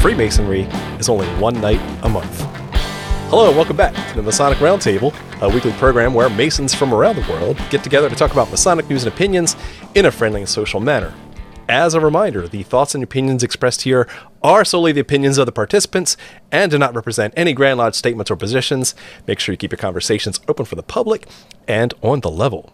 [0.00, 0.62] Freemasonry
[0.98, 2.40] is only one night a month.
[3.28, 7.16] Hello and welcome back to the Masonic Roundtable, a weekly program where Masons from around
[7.16, 9.56] the world get together to talk about Masonic news and opinions
[9.94, 11.12] in a friendly and social manner.
[11.68, 14.08] As a reminder, the thoughts and opinions expressed here
[14.42, 16.16] are solely the opinions of the participants
[16.50, 18.94] and do not represent any Grand Lodge statements or positions.
[19.26, 21.28] Make sure you keep your conversations open for the public
[21.68, 22.72] and on the level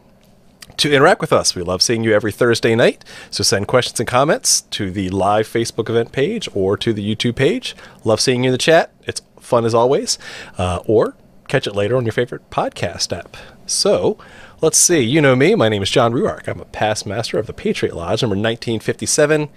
[0.79, 1.55] to interact with us.
[1.55, 3.05] We love seeing you every Thursday night.
[3.31, 7.37] So send questions and comments to the live Facebook event page or to the YouTube
[7.37, 7.75] page.
[8.05, 8.93] Love seeing you in the chat.
[9.05, 10.19] It's fun as always.
[10.59, 11.17] Uh, or
[11.49, 13.37] catch it later on your favorite podcast app.
[13.67, 14.19] So
[14.61, 15.01] let's see.
[15.01, 15.55] You know me.
[15.55, 16.49] My name is John Ruark.
[16.49, 19.49] I'm a past master of the Patriot Lodge, number 1957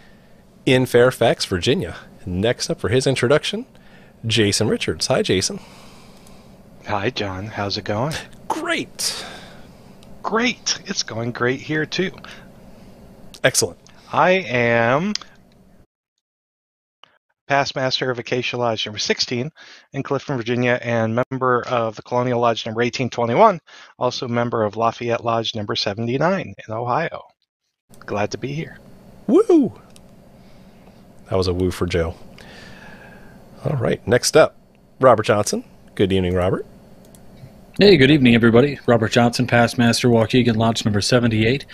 [0.65, 1.95] in Fairfax, Virginia.
[2.25, 3.65] Next up for his introduction,
[4.25, 5.07] Jason Richards.
[5.07, 5.59] Hi, Jason.
[6.87, 7.47] Hi, John.
[7.47, 8.13] How's it going?
[8.47, 9.25] Great.
[10.29, 10.79] Great.
[10.85, 12.11] It's going great here, too.
[13.43, 13.79] Excellent.
[14.13, 15.13] I am
[17.47, 19.49] past master of Acacia Lodge number 16
[19.91, 23.59] in Clifton, Virginia, and member of the Colonial Lodge number 1821,
[23.97, 27.23] also member of Lafayette Lodge number 79 in Ohio.
[28.05, 28.77] Glad to be here.
[29.25, 29.81] Woo!
[31.27, 32.13] That was a woo for Joe.
[33.65, 34.55] All right, next up,
[34.99, 35.63] Robert Johnson.
[35.95, 36.67] Good evening, Robert.
[37.81, 38.77] Hey, good evening, everybody.
[38.87, 41.65] Robert Johnson, past master, Waukegan Lodge number 78,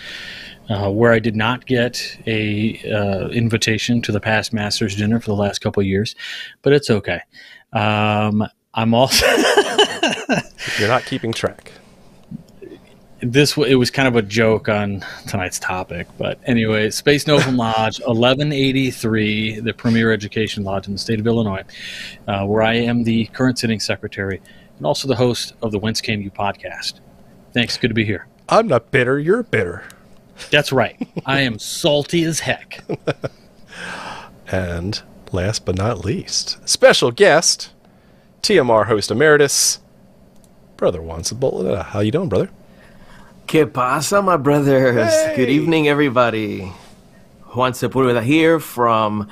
[0.68, 5.26] uh, where I did not get a uh, invitation to the past masters dinner for
[5.26, 6.14] the last couple of years,
[6.62, 7.22] but it's okay.
[7.72, 9.26] Um, I'm also.
[10.78, 11.72] You're not keeping track.
[13.20, 17.98] This it was kind of a joke on tonight's topic, but anyway, Spes Novum Lodge,
[17.98, 21.64] 1183, the premier education lodge in the state of Illinois,
[22.28, 24.40] uh, where I am the current sitting secretary
[24.76, 27.00] and also the host of the Whence Came You podcast.
[27.52, 27.76] Thanks.
[27.76, 28.26] Good to be here.
[28.48, 29.18] I'm not bitter.
[29.18, 29.84] You're bitter.
[30.50, 30.96] That's right.
[31.24, 32.84] I am salty as heck.
[34.48, 37.72] and last but not least, special guest,
[38.42, 39.80] TMR host emeritus,
[40.76, 41.86] Brother Juan Sepulveda.
[41.86, 42.50] How you doing, brother?
[43.46, 45.10] Que pasa, my brothers?
[45.10, 45.34] Hey.
[45.36, 46.72] Good evening, everybody.
[47.54, 49.30] Juan Sepulveda here from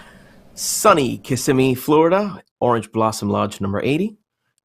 [0.55, 4.17] sunny Kissimmee, Florida, Orange Blossom Lodge number 80.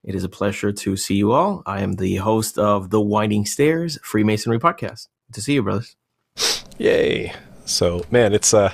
[0.04, 1.62] It is a pleasure to see you all.
[1.66, 5.08] I am the host of the Winding Stairs Freemasonry podcast.
[5.28, 5.96] Good to see you, brothers.
[6.78, 7.34] Yay.
[7.66, 8.74] So, man, it's uh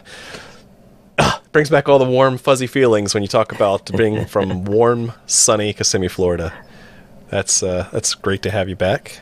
[1.51, 5.73] brings back all the warm fuzzy feelings when you talk about being from warm, sunny
[5.73, 6.53] Kissimmee, Florida.
[7.29, 9.19] That's uh that's great to have you back.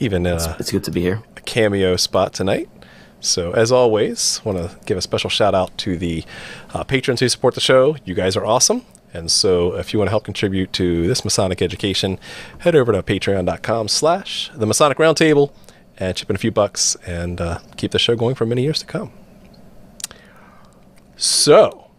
[0.00, 1.22] Even uh, it's, it's good to be here.
[1.36, 2.68] A cameo spot tonight.
[3.20, 6.24] So, as always, want to give a special shout out to the
[6.72, 7.96] uh, patrons who support the show.
[8.04, 8.84] You guys are awesome.
[9.12, 12.18] And so if you want to help contribute to this Masonic education,
[12.58, 15.52] head over to patreon.com slash the Masonic Roundtable
[15.96, 18.80] and chip in a few bucks and uh, keep the show going for many years
[18.80, 19.12] to come.
[21.16, 21.90] So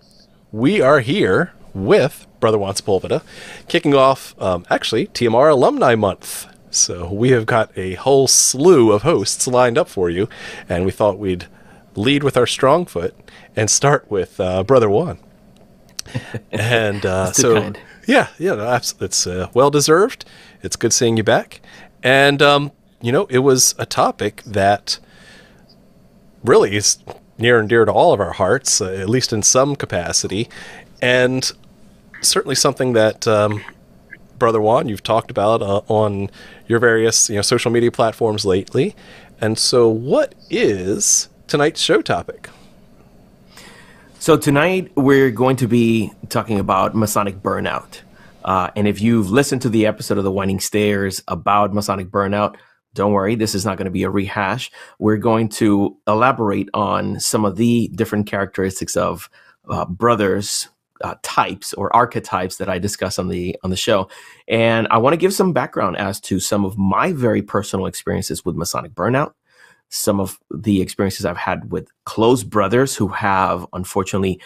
[0.51, 3.21] we are here with Brother Juan Sepulveda,
[3.67, 6.47] kicking off um, actually TMR Alumni Month.
[6.71, 10.29] So we have got a whole slew of hosts lined up for you,
[10.69, 11.47] and we thought we'd
[11.95, 13.15] lead with our strong foot
[13.55, 15.19] and start with uh, Brother Juan
[16.51, 17.79] and uh, so kind.
[18.07, 20.25] yeah, yeah, no, it's uh, well deserved.
[20.61, 21.61] It's good seeing you back,
[22.03, 22.71] and um,
[23.01, 24.99] you know, it was a topic that
[26.43, 26.97] really is
[27.37, 30.49] near and dear to all of our hearts, uh, at least in some capacity,
[31.01, 31.51] and
[32.21, 33.27] certainly something that.
[33.27, 33.63] Um,
[34.37, 36.29] Brother Juan, you've talked about uh, on
[36.65, 38.95] your various you know social media platforms lately,
[39.41, 42.49] and so what is tonight's show topic?
[44.29, 48.01] So tonight we're going to be talking about Masonic burnout.
[48.45, 52.55] Uh, and if you've listened to the episode of the Winding Stairs about Masonic burnout,
[52.93, 54.69] don't worry, this is not going to be a rehash.
[54.99, 59.31] We're going to elaborate on some of the different characteristics of
[59.67, 60.69] uh, brothers
[61.03, 64.09] uh, types or archetypes that I discuss on the on the show,
[64.47, 68.45] and I want to give some background as to some of my very personal experiences
[68.45, 69.31] with Masonic burnout,
[69.89, 74.39] some of the experiences I've had with close brothers who have, unfortunately,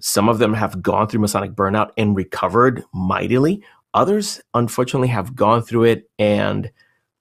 [0.00, 3.62] some of them have gone through Masonic burnout and recovered mightily.
[3.94, 6.70] Others, unfortunately, have gone through it and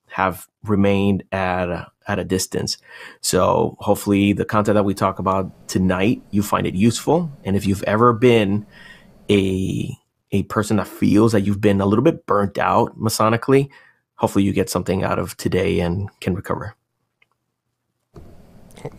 [0.07, 2.77] have remained at a, at a distance.
[3.21, 7.31] So hopefully the content that we talk about tonight, you find it useful.
[7.45, 8.65] And if you've ever been
[9.29, 9.97] a
[10.31, 13.69] a person that feels that you've been a little bit burnt out masonically,
[14.15, 16.75] hopefully you get something out of today and can recover.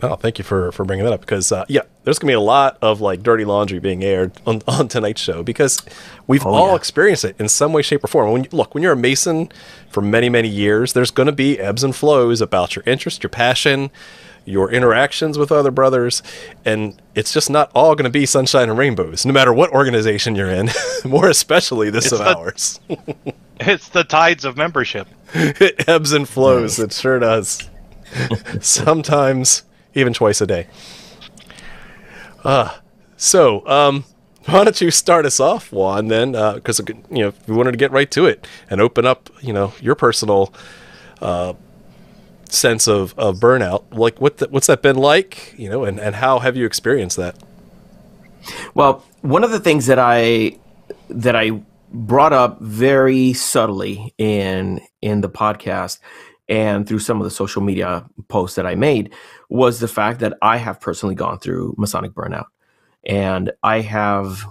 [0.01, 2.39] Oh, thank you for for bringing that up because uh, yeah, there's gonna be a
[2.39, 5.79] lot of like dirty laundry being aired on, on tonight's show because
[6.27, 6.75] we've Oh, all yeah.
[6.75, 8.31] experienced it in some way, shape, or form.
[8.31, 9.49] When you, look, when you're a Mason
[9.89, 13.89] for many many years, there's gonna be ebbs and flows about your interest, your passion,
[14.45, 16.23] your interactions with other brothers,
[16.63, 20.35] and it's just not all going to be sunshine and rainbows, no matter what organization
[20.35, 20.69] you're in,
[21.05, 22.79] more especially this It's of the- ours.
[23.59, 25.07] It's the tides of membership.
[25.33, 26.77] it ebbs and flows.
[26.77, 27.67] It sure does.
[28.61, 29.63] Sometimes
[29.97, 30.67] even twice a day.
[32.43, 32.77] Uh,
[33.17, 34.05] so, um,
[34.45, 36.07] why don't you start us off, Juan?
[36.07, 36.79] Then, because
[37.09, 39.73] you know, if we wanted to get right to it and open up, you know,
[39.81, 40.53] your personal
[41.21, 41.53] uh,
[42.49, 43.83] sense of, of burnout.
[43.91, 45.55] Like, what the, what's that been like?
[45.57, 47.35] You know, and, and how have you experienced that?
[48.73, 50.57] Well, one of the things that I
[51.09, 51.61] that I
[51.91, 55.99] brought up very subtly in in the podcast
[56.49, 59.13] and through some of the social media posts that I made
[59.49, 62.45] was the fact that I have personally gone through Masonic burnout.
[63.05, 64.45] And I have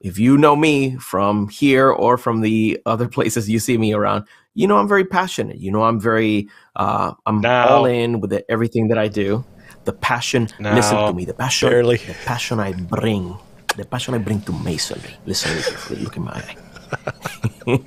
[0.00, 4.24] if you know me from here or from the other places you see me around,
[4.54, 5.58] you know I'm very passionate.
[5.58, 7.62] You know I'm very uh I'm No.
[7.62, 9.46] all in with it, everything that I do.
[9.84, 11.96] The passion, listen to me, the passion Barely.
[12.06, 13.38] the passion I bring,
[13.76, 15.18] the passion I bring to masonry.
[15.26, 16.00] Listen to me carefully.
[16.00, 16.56] Look in my eye.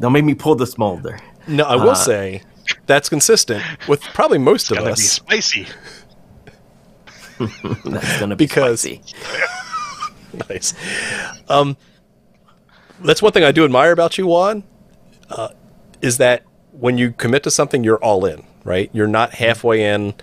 [0.00, 1.18] Don't make me pull the smolder.
[1.46, 2.42] No, I will say
[2.86, 5.02] that's consistent with probably most of Gonna be us.
[5.02, 5.66] spicy.
[7.38, 9.02] That's gonna be Because- spicy.
[10.48, 10.74] nice.
[11.48, 11.76] Um,
[13.00, 14.62] that's one thing I do admire about you, Juan,
[15.30, 15.48] uh,
[16.00, 18.88] is that when you commit to something, you're all in, right?
[18.92, 20.14] You're not halfway in.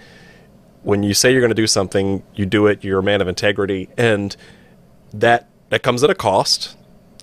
[0.83, 2.83] When you say you're going to do something, you do it.
[2.83, 4.35] You're a man of integrity, and
[5.13, 6.75] that that comes at a cost,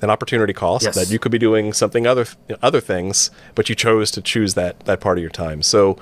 [0.03, 0.85] an opportunity cost.
[0.85, 0.95] Yes.
[0.95, 2.27] That you could be doing something other
[2.63, 5.63] other things, but you chose to choose that that part of your time.
[5.63, 5.99] So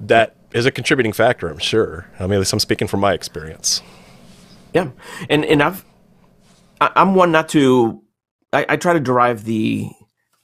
[0.00, 2.06] that is a contributing factor, I'm sure.
[2.18, 3.82] I mean, at least I'm speaking from my experience.
[4.74, 4.90] Yeah,
[5.28, 5.84] and and I've
[6.80, 8.02] I, I'm one not to.
[8.52, 9.88] I, I try to derive the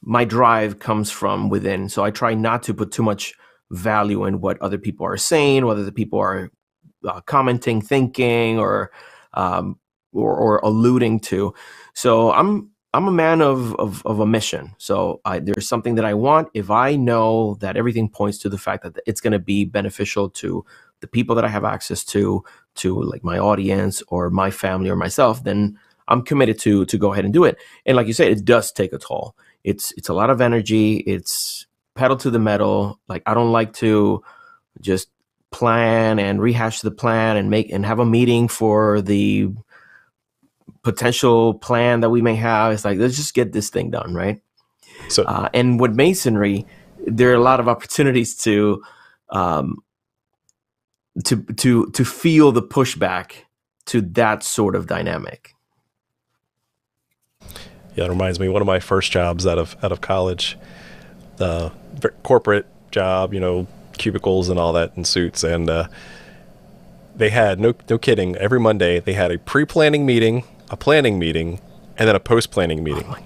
[0.02, 3.34] my drive comes from within, so I try not to put too much
[3.70, 6.50] value in what other people are saying, whether the people are
[7.06, 8.90] uh, commenting, thinking, or
[9.34, 9.78] um,
[10.12, 11.54] or, or alluding to.
[11.94, 14.74] So I'm I'm a man of of, of a mission.
[14.78, 16.48] So I, there's something that I want.
[16.54, 20.30] If I know that everything points to the fact that it's going to be beneficial
[20.30, 20.64] to
[21.00, 22.44] the people that I have access to,
[22.76, 27.12] to like my audience or my family or myself, then I'm committed to to go
[27.12, 27.58] ahead and do it.
[27.86, 29.36] And like you said, it does take a toll.
[29.64, 30.96] It's it's a lot of energy.
[30.98, 32.98] It's pedal to the metal.
[33.08, 34.22] Like I don't like to
[34.80, 35.08] just
[35.52, 39.48] plan and rehash the plan and make and have a meeting for the
[40.82, 42.72] potential plan that we may have.
[42.72, 44.40] It's like let's just get this thing done, right?
[45.08, 46.66] So Uh, and with masonry,
[47.06, 48.82] there are a lot of opportunities to
[49.30, 49.78] um,
[51.24, 53.32] to to to feel the pushback
[53.86, 55.54] to that sort of dynamic.
[57.94, 60.56] Yeah, it reminds me one of my first jobs out of out of college,
[61.40, 61.70] uh,
[62.22, 63.66] corporate job, you know,
[63.96, 65.88] cubicles and all that, and suits, and uh,
[67.16, 68.36] they had no no kidding.
[68.36, 71.60] Every Monday they had a pre-planning meeting, a planning meeting,
[71.96, 73.04] and then a post-planning meeting.
[73.08, 73.16] Oh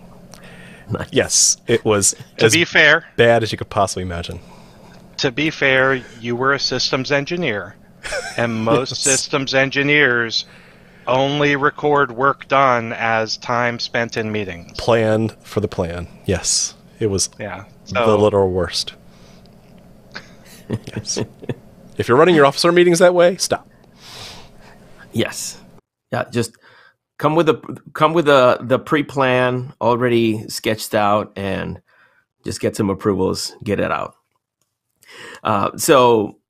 [0.91, 1.09] nice.
[1.13, 4.41] yes, it was To as be fair, bad as you could possibly imagine.
[5.19, 7.77] to be fair, you were a systems engineer,
[8.37, 8.99] and most Yes.
[9.01, 10.45] systems engineers
[11.07, 14.73] only record work done as time spent in meetings.
[14.79, 16.07] Planned for the plan.
[16.27, 17.65] Yes, it was Yeah.
[17.93, 18.95] the literal worst.
[20.95, 21.19] yes.
[21.99, 23.69] If you're running your officer meetings that way, stop.
[25.13, 25.61] Yes.
[26.11, 26.53] Yeah, just
[27.23, 31.81] come with the come with the the pre-plan already sketched out and
[32.45, 34.17] just get some approvals, get it out.
[35.45, 36.41] Uh, so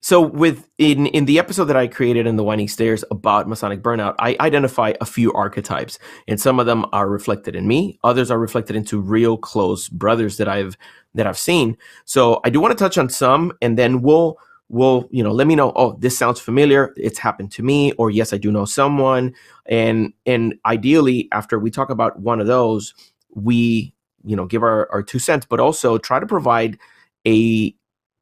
[0.00, 3.80] so with in in the episode that I created in the Winding Stairs about Masonic
[3.80, 7.98] burnout, I identify a few archetypes, and some of them are reflected in me.
[8.04, 10.76] Others are reflected into real close brothers that I've
[11.14, 11.74] that I've seen.
[12.04, 14.38] So I do want to touch on some, and then we'll
[14.68, 15.72] we'll you know let me know.
[15.76, 16.92] Oh, this sounds familiar.
[16.96, 19.34] It's happened to me, or yes, I do know someone.
[19.66, 22.94] And and ideally, after we talk about one of those,
[23.34, 23.94] we
[24.24, 26.78] you know give our, our two cents, but also try to provide
[27.26, 27.74] a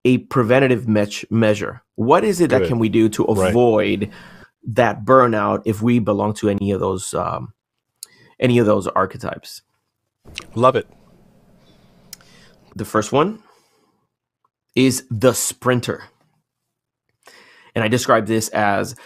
[0.04, 1.82] a preventative me- measure.
[1.96, 3.50] What is it that can we do to Right.
[3.50, 4.10] avoid
[4.68, 7.52] that burnout if we belong to any of those um,
[8.38, 9.62] any of those archetypes?
[10.54, 10.86] Love it.
[12.74, 13.42] The first one
[14.74, 16.04] is the sprinter.
[17.76, 18.96] And I describe this as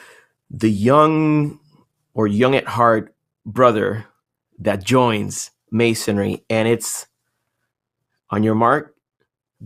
[0.48, 1.58] the young
[2.14, 4.06] or young at heart brother
[4.60, 6.44] that joins masonry.
[6.48, 7.06] And it's
[8.30, 8.94] on your mark.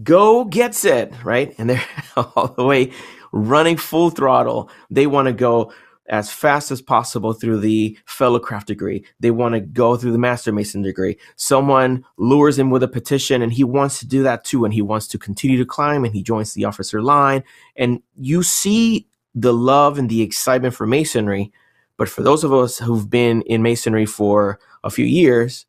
[0.02, 1.54] Go get set right?
[1.58, 1.84] And they're
[2.16, 2.92] all the way
[3.30, 4.70] running full throttle.
[4.90, 5.72] They want to go
[6.08, 9.04] as fast as possible through the fellowcraft degree.
[9.20, 11.16] They want to go through the master mason degree.
[11.36, 14.64] Someone lures him with a petition and he wants to do that too.
[14.64, 17.42] And he wants to continue to climb and he joins the officer line.
[17.76, 21.52] And you see the love and the excitement for masonry.
[21.96, 25.64] But for those of us who've been in masonry for a few years,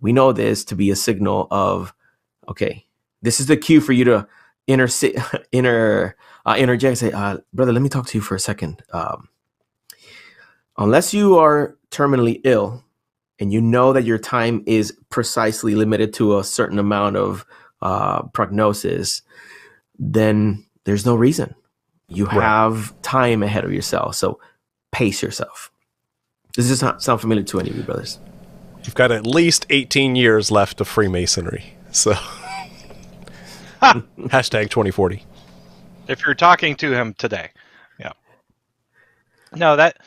[0.00, 1.94] we know this to be a signal of,
[2.48, 2.86] okay,
[3.22, 4.26] this is the cue for you to
[4.66, 4.88] inter,
[5.52, 8.82] inter, uh, interject say, uh, brother, let me talk to you for a second.
[8.92, 9.28] Um,
[10.80, 12.82] unless you are terminally ill
[13.38, 17.44] and you know that your time is precisely limited to a certain amount of
[17.82, 19.22] uh, prognosis,
[19.98, 21.54] then there's no reason.
[22.08, 22.40] You right.
[22.40, 24.16] have time ahead of yourself.
[24.16, 24.40] So
[24.90, 25.70] pace yourself.
[26.54, 28.18] Does this sound familiar to any of you brothers?
[28.82, 31.74] You've got at least 18 years left of Freemasonry.
[31.92, 32.12] So
[33.82, 35.24] hashtag 2040.
[36.08, 37.50] If you're talking to him today.
[37.98, 38.12] Yeah.
[39.54, 39.98] No, that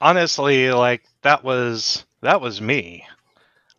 [0.00, 3.06] honestly, like that was that was me.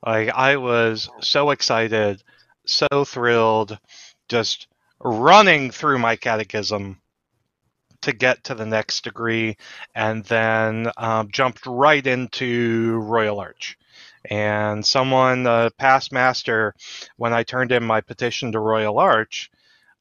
[0.05, 2.23] Like I was so excited,
[2.65, 3.77] so thrilled,
[4.29, 4.67] just
[4.99, 7.01] running through my catechism
[8.01, 9.57] to get to the next degree,
[9.93, 13.77] and then um, jumped right into Royal Arch.
[14.25, 16.75] And someone, a uh, past master,
[17.17, 19.49] when I turned in my petition to Royal Arch,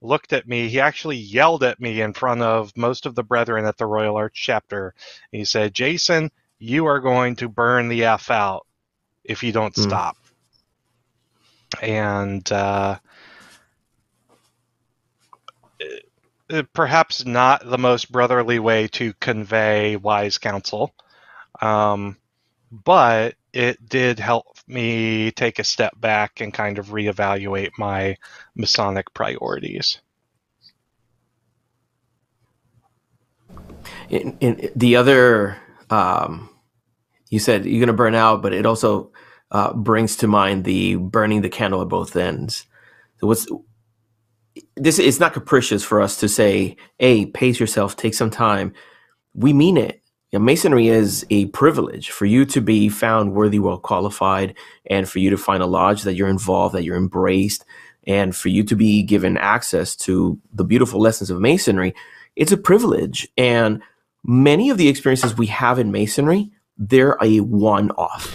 [0.00, 0.68] looked at me.
[0.68, 4.16] He actually yelled at me in front of most of the brethren at the Royal
[4.16, 4.94] Arch chapter.
[5.30, 8.66] He said, Jason, you are going to burn the F out
[9.24, 9.82] if you don't mm.
[9.82, 10.16] stop.
[11.82, 12.98] And uh,
[16.72, 20.94] perhaps not the most brotherly way to convey wise counsel,
[21.60, 22.16] um,
[22.70, 28.16] but it did help me take a step back and kind of reevaluate my
[28.54, 30.00] Masonic priorities.
[34.08, 35.56] In, in the other,
[35.88, 36.50] um,
[37.28, 39.12] you said you're going to burn out, but it also
[39.50, 42.66] uh, brings to mind the burning the candle at both ends.
[43.18, 43.46] So what's
[44.76, 44.98] this?
[44.98, 48.72] It's not capricious for us to say, "Hey, pace yourself, take some time."
[49.34, 50.02] We mean it
[50.38, 54.54] know, masonry is a privilege for you to be found worthy, well qualified,
[54.86, 57.64] and for you to find a lodge that you're involved, that you're embraced,
[58.06, 61.94] and for you to be given access to the beautiful lessons of masonry.
[62.36, 63.28] It's a privilege.
[63.36, 63.82] And
[64.24, 68.34] many of the experiences we have in masonry, they're a one off.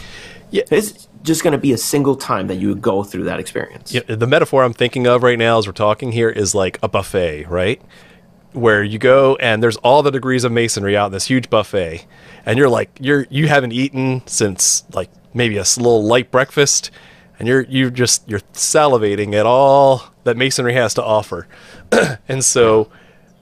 [0.52, 0.64] Yeah.
[0.72, 3.94] It's just going to be a single time that you would go through that experience.
[3.94, 6.88] Yeah, the metaphor I'm thinking of right now as we're talking here is like a
[6.88, 7.82] buffet, right?
[8.56, 12.06] Where you go and there's all the degrees of masonry out in this huge buffet
[12.46, 16.90] and you're like you're you haven't eaten since like maybe a little light breakfast
[17.38, 21.48] and you're you just you're salivating at all that masonry has to offer.
[22.28, 22.90] And so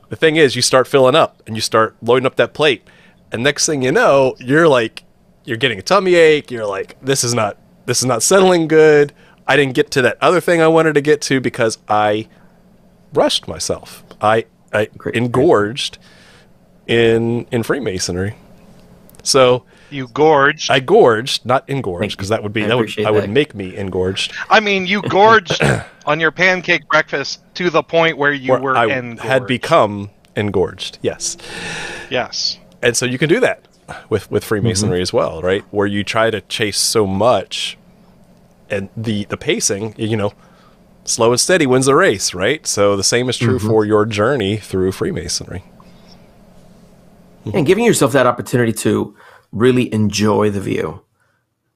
[0.10, 2.88] the thing is you start filling up and you start loading up that plate
[3.32, 5.04] and next thing you know you're like
[5.46, 9.14] you're getting a tummy ache you're like this is not this is not settling good.
[9.46, 12.28] I didn't get to that other thing i wanted to get to because i
[13.14, 14.04] rushed myself.
[14.22, 15.98] I I great, engorged
[16.86, 16.98] great.
[17.00, 18.36] in in Freemasonry.
[19.24, 20.72] So you gorged.
[20.72, 23.06] I gorged, not engorged, because that would be I that would that.
[23.06, 24.34] I would make me engorged.
[24.50, 25.62] I mean, you gorged
[26.06, 29.22] on your pancake breakfast to the point where you where were I engorged.
[29.22, 30.98] had become engorged.
[31.02, 31.38] Yes.
[32.10, 32.58] Yes.
[32.82, 33.68] And so you can do that
[34.10, 35.04] with with Freemasonry mm-hmm.
[35.04, 35.64] as well, right?
[35.72, 37.78] Where you try to chase so much,
[38.70, 40.34] and the the pacing, you know,
[41.06, 42.66] slow and steady wins the race, right?
[42.66, 43.68] So the same is true mm-hmm.
[43.68, 45.64] for your journey through Freemasonry.
[47.54, 49.16] And giving yourself that opportunity to
[49.52, 51.02] really enjoy the view.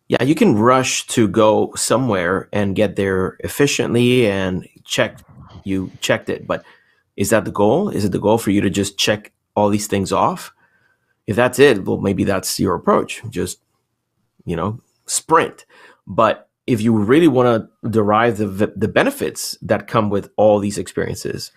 [0.07, 5.19] Yeah, you can rush to go somewhere and get there efficiently and check
[5.65, 6.63] you checked it, but
[7.17, 7.89] is that the goal?
[7.89, 10.53] Is it the goal for you to just check all these things off?
[11.25, 13.21] If that's it, well maybe that's your approach.
[13.29, 13.59] Just
[14.45, 15.65] you know, sprint.
[16.07, 20.77] But if you really want to derive the the benefits that come with all these
[20.77, 21.51] experiences,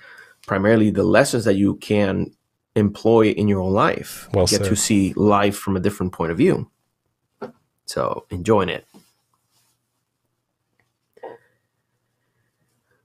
[0.47, 2.33] primarily the lessons that you can
[2.77, 4.69] employ in your own life, well get said.
[4.69, 6.71] to see life from a different point of view.
[7.87, 8.87] So enjoying it.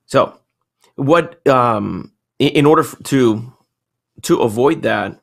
[0.05, 0.39] So,
[0.95, 3.51] what um, in order to
[4.21, 5.19] to avoid that,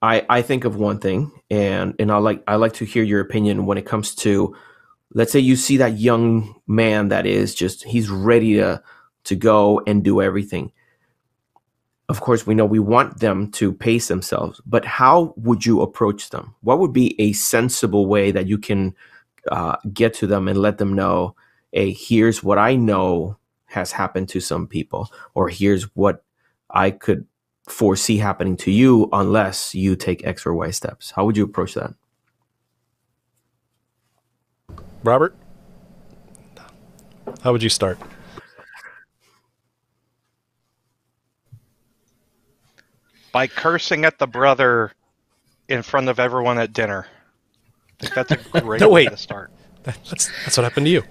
[0.00, 3.20] I I think of one thing, and and I like I like to hear your
[3.20, 4.56] opinion when it comes to
[5.14, 8.82] let's say you see that young man that is just he's ready to
[9.24, 10.72] to go and do everything
[12.08, 16.30] of course we know we want them to pace themselves but how would you approach
[16.30, 18.94] them what would be a sensible way that you can
[19.50, 21.34] uh, get to them and let them know
[21.72, 26.22] hey here's what i know has happened to some people or here's what
[26.70, 27.26] i could
[27.68, 31.12] foresee happening to you unless you take X or Y steps.
[31.12, 31.94] How would you approach that?
[35.04, 35.36] Robert,
[37.42, 37.98] how would you start?
[43.32, 44.92] By cursing at the brother
[45.68, 47.06] in front of everyone at dinner.
[48.14, 49.10] That's a great No, way wait.
[49.10, 49.50] to start.
[49.82, 51.02] That's that's what happened to you.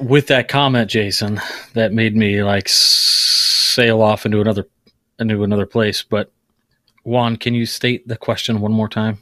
[0.00, 1.40] With that comment, Jason,
[1.74, 4.68] that made me like sail off into another
[5.18, 6.02] into another place.
[6.02, 6.30] But
[7.04, 9.18] Juan, can you state the question one more time?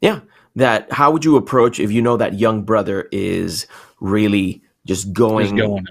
[0.00, 0.20] Yeah.
[0.56, 3.66] That how would you approach if you know that young brother is
[4.00, 5.86] really just Just going, going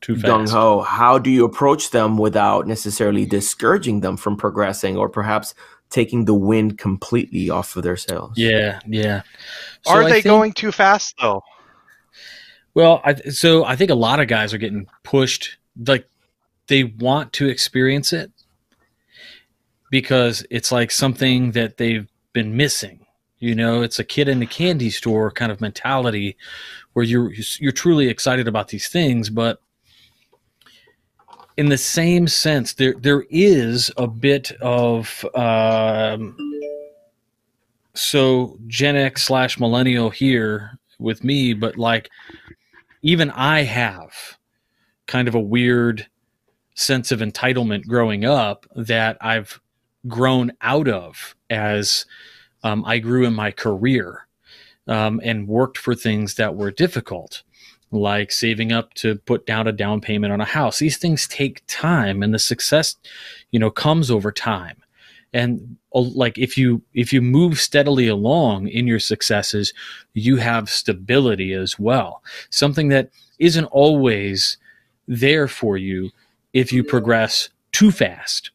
[0.00, 0.52] too gung fast.
[0.52, 0.80] ho?
[0.80, 5.54] How do you approach them without necessarily discouraging them from progressing or perhaps
[5.90, 8.32] taking the wind completely off of their sails?
[8.36, 9.22] Yeah, yeah.
[9.82, 11.42] So Are I they think- going too fast though?
[12.74, 15.56] Well, I, so I think a lot of guys are getting pushed.
[15.86, 16.08] Like
[16.66, 18.30] they want to experience it
[19.90, 23.04] because it's like something that they've been missing.
[23.40, 26.36] You know, it's a kid in a candy store kind of mentality
[26.92, 29.60] where you're you're truly excited about these things, but
[31.56, 36.36] in the same sense, there there is a bit of um,
[37.94, 42.10] so Gen X slash millennial here with me, but like
[43.02, 44.38] even I have
[45.06, 46.06] kind of a weird
[46.74, 49.60] sense of entitlement growing up that I've
[50.06, 52.06] grown out of as
[52.62, 54.26] um, I grew in my career
[54.86, 57.42] um, and worked for things that were difficult,
[57.90, 60.78] like saving up to put down a down payment on a house.
[60.78, 62.96] These things take time, and the success,
[63.50, 64.76] you know, comes over time.
[65.32, 69.72] And like if you if you move steadily along in your successes,
[70.12, 72.22] you have stability as well.
[72.50, 74.56] Something that isn't always
[75.06, 76.10] there for you
[76.52, 78.50] if you progress too fast.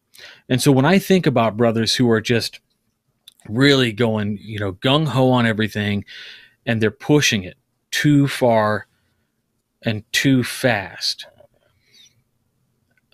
[0.49, 2.59] And so when I think about brothers who are just
[3.47, 6.05] really going, you know, gung ho on everything
[6.65, 7.57] and they're pushing it
[7.91, 8.87] too far
[9.83, 11.27] and too fast.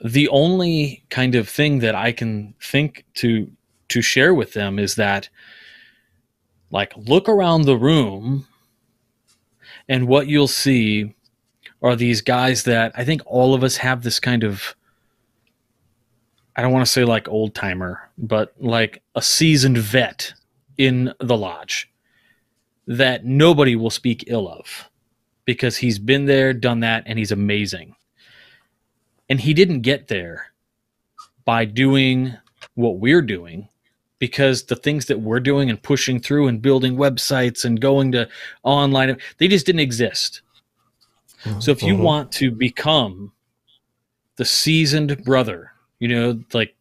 [0.03, 3.51] The only kind of thing that I can think to
[3.89, 5.29] to share with them is that
[6.71, 8.47] like look around the room
[9.89, 11.13] and what you'll see
[11.81, 14.75] are these guys that I think all of us have this kind of
[16.55, 20.33] I don't want to say like old timer, but like a seasoned vet
[20.77, 21.89] in the lodge
[22.87, 24.89] that nobody will speak ill of
[25.45, 27.95] because he's been there, done that, and he's amazing.
[29.29, 30.47] And he didn't get there
[31.45, 32.35] by doing
[32.75, 33.69] what we're doing
[34.19, 38.27] because the things that we're doing and pushing through and building websites and going to
[38.63, 40.41] online, they just didn't exist.
[41.59, 42.03] So if you Mhm.
[42.03, 43.31] want to become
[44.35, 46.75] the seasoned brother, you know, like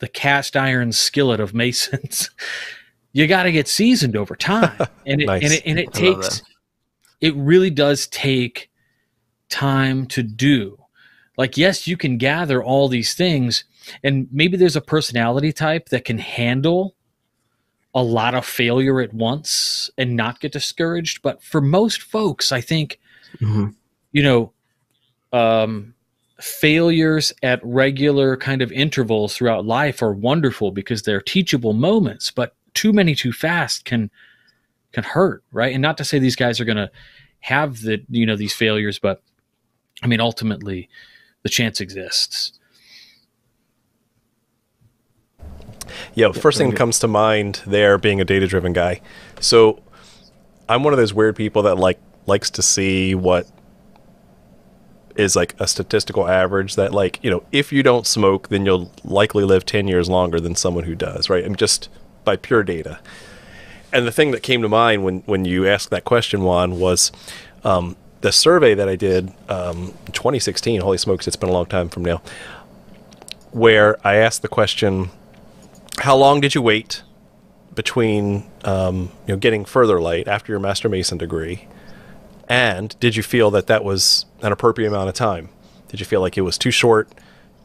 [0.00, 2.30] the cast iron skillet of masons,
[3.12, 5.42] you got to get seasoned over time, and it Nice.
[5.42, 6.42] and it, and it takes
[7.22, 8.70] it really does take
[9.48, 10.78] time to do.
[11.38, 13.64] Like yes, you can gather all these things,
[14.04, 16.94] and maybe there's a personality type that can handle
[17.94, 21.22] a lot of failure at once and not get discouraged.
[21.22, 23.00] But for most folks, I think
[23.40, 23.74] Mhm.
[24.12, 24.52] you know,
[25.32, 25.94] um,
[26.40, 32.54] failures at regular kind of intervals throughout life are wonderful because they're teachable moments, but
[32.74, 34.10] too many too fast can
[34.92, 35.72] can hurt, right?
[35.72, 36.90] And not to say these guys are going to
[37.40, 39.22] have the you know these failures, but
[40.02, 40.88] I mean ultimately
[41.42, 42.52] the chance exists.
[46.14, 49.00] Yeah, first thing that comes to mind there being a data driven guy.
[49.40, 49.82] So
[50.68, 53.48] I'm one of those weird people that like likes to see what
[55.18, 58.90] is like a statistical average that like, you know, if you don't smoke, then you'll
[59.04, 61.44] likely live 10 years longer than someone who does, right?
[61.44, 61.88] And just
[62.24, 62.98] by pure data.
[63.92, 67.12] And the thing that came to mind when when you asked that question, Juan, was
[67.64, 70.80] um, the survey that I did um, 2016.
[70.80, 72.20] Holy smokes, it's been a long time from now.
[73.52, 75.10] Where I asked the question,
[75.98, 77.02] how long did you wait
[77.74, 81.68] between um, you know getting further light after your master mason degree
[82.48, 85.48] and did you feel that that was an appropriate amount of time
[85.88, 87.08] did you feel like it was too short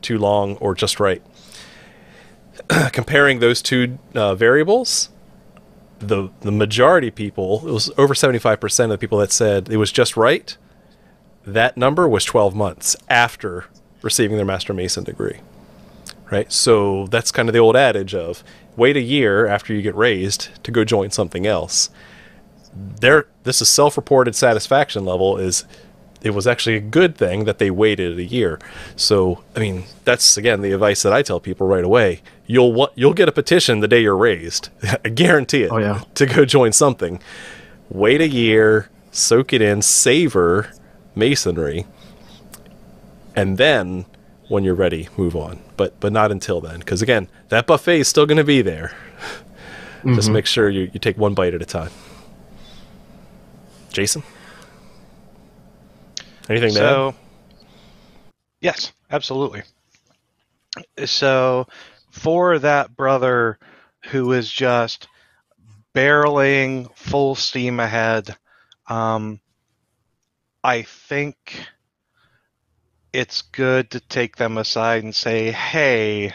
[0.01, 1.21] too long or just right
[2.91, 5.09] comparing those two uh, variables
[5.99, 9.91] the the majority people it was over 75% of the people that said it was
[9.91, 10.57] just right
[11.45, 13.65] that number was 12 months after
[14.01, 15.39] receiving their master mason degree
[16.31, 16.51] right?
[16.51, 18.43] So that's kind of the old adage of
[18.75, 21.91] wait a year after you get raised to go join something else.
[22.73, 25.65] There, this is self-reported satisfaction level is
[26.21, 28.60] it was actually a good thing that they waited a year.
[28.95, 32.21] So, I mean, that's again the advice that I tell people right away.
[32.45, 34.69] You'll you'll get a petition the day you're raised.
[35.05, 35.71] I guarantee it.
[35.71, 36.03] Oh, yeah.
[36.15, 37.21] To go join something.
[37.89, 40.71] Wait a year, soak it in, savor
[41.15, 41.86] masonry,
[43.36, 44.05] and then
[44.47, 45.60] when you're ready, move on.
[45.77, 48.95] But but not until then, because again, that buffet is still going to be there.
[50.05, 50.34] Just mm-hmm.
[50.34, 51.91] make sure you, you take one bite at a time.
[53.91, 54.23] Jason,
[56.49, 57.15] anything to add?
[58.62, 59.63] Yes, absolutely.
[61.06, 61.67] So,
[62.12, 63.60] for that brother
[64.06, 65.08] who is just
[65.93, 68.36] barreling full steam ahead,
[68.88, 69.41] um,
[70.63, 71.65] I think
[73.12, 76.34] it's good to take them aside and say, hey,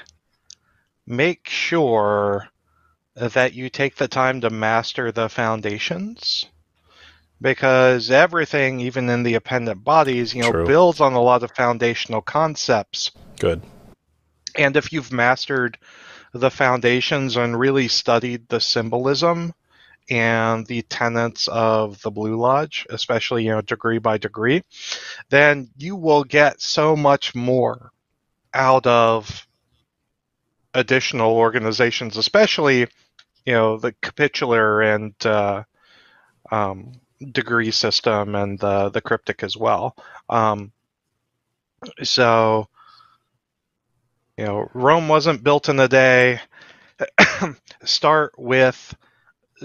[1.07, 2.49] make sure
[3.15, 6.47] that you take the time to master the foundations
[7.41, 10.67] because everything, even in the appendant bodies, you know, True.
[10.67, 13.11] builds on a lot of foundational concepts.
[13.39, 13.63] Good.
[14.55, 15.79] And if you've mastered
[16.33, 19.53] the foundations and really studied the symbolism
[20.09, 24.63] and the tenets of the Blue Lodge, especially, you know, degree by degree,
[25.31, 27.91] then you will get so much more
[28.55, 29.47] out of
[30.73, 32.81] additional organizations, especially,
[33.45, 35.65] you know, the capitular and uh,
[36.53, 36.93] um,
[37.33, 39.97] degree system and the the cryptic as well.
[40.29, 40.73] Um,
[42.03, 42.69] so,
[44.37, 46.41] you know, Rome wasn't built in a day.
[47.85, 48.95] Start with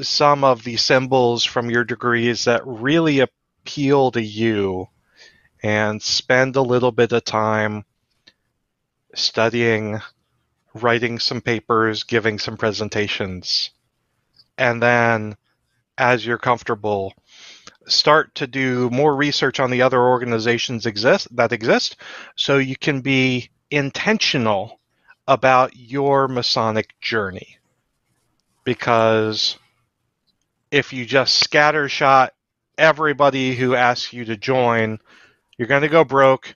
[0.02, 4.88] some of the symbols from your degrees that really appeal to you,
[5.64, 7.86] and spend a little bit of time
[9.14, 10.00] studying,
[10.74, 13.72] writing some papers, giving some presentations,
[14.58, 15.36] and then
[15.98, 17.14] as you're comfortable
[17.92, 21.98] start to do more research on the other organizations exist that exist
[22.36, 24.80] so you can be intentional
[25.28, 27.58] about your masonic journey
[28.64, 29.58] because
[30.72, 32.30] if you just scattershot
[32.78, 35.00] everybody who asks you to join
[35.58, 36.56] you're going to go broke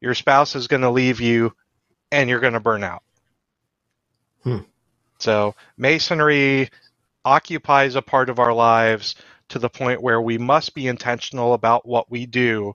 [0.00, 1.52] your spouse is going to leave you
[2.10, 3.02] and you're going to burn out
[4.42, 4.58] Hmm.
[5.18, 6.68] so masonry
[7.24, 9.14] occupies a part of our lives
[9.52, 12.74] to the point where we must be intentional about what we do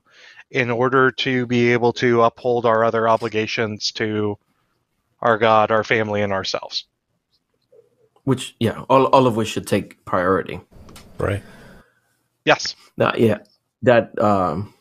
[0.50, 4.38] in order to be able to uphold our other obligations to
[5.20, 6.84] our God, our family, and ourselves.
[8.22, 10.60] Which, yeah, all, all of which should take priority.
[11.18, 11.42] Right.
[12.44, 12.76] Yes.
[12.96, 13.38] Now, yeah,
[13.82, 14.72] that um,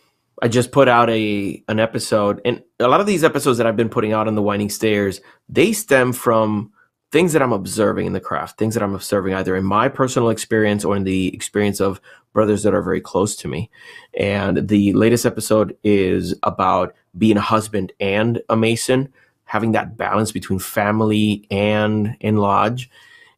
[0.42, 3.76] I just put out a an episode, and a lot of these episodes that I've
[3.76, 6.72] been putting out on the Winding Stairs, they stem from
[7.12, 10.30] things that I'm observing in the craft, things that I'm observing either in my personal
[10.30, 12.02] experience or in the experience of
[12.34, 13.70] brothers that are very close to me.
[14.18, 19.14] And the latest episode is about being a husband and a mason,
[19.46, 22.90] having that balance between family and in lodge.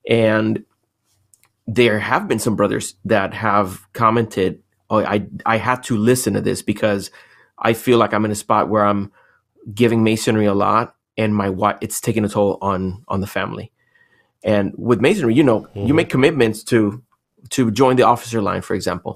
[0.10, 0.66] And
[1.68, 6.42] there have been some brothers that have commented, "Oh, I I had to listen to
[6.42, 7.12] this because
[7.60, 9.12] I feel like I'm in a spot where I'm
[9.74, 13.68] giving masonry a lot, and my wife it's taking a toll on on the family."
[14.44, 16.00] And with masonry, you know, you Mhm.
[16.00, 16.80] make commitments to
[17.56, 19.14] to join the officer line, for example.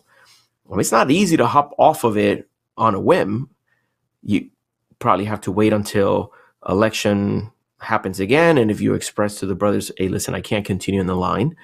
[0.66, 3.50] Well, it's not easy to hop off of it on a whim.
[4.22, 4.50] You
[5.00, 6.32] probably have to wait until
[6.68, 11.02] election happens again, and if you express to the brothers, "Hey, listen, I can't continue
[11.02, 11.56] in the line."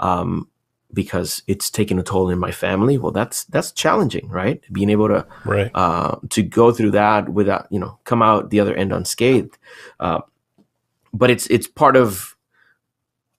[0.00, 0.48] um,
[0.94, 2.96] because it's taking a toll in my family.
[2.98, 4.62] Well, that's that's challenging, right?
[4.72, 5.70] Being able to Right.
[5.74, 9.58] uh, to go through that without you know come out the other end unscathed.
[10.00, 10.20] Uh,
[11.12, 12.36] but it's it's part of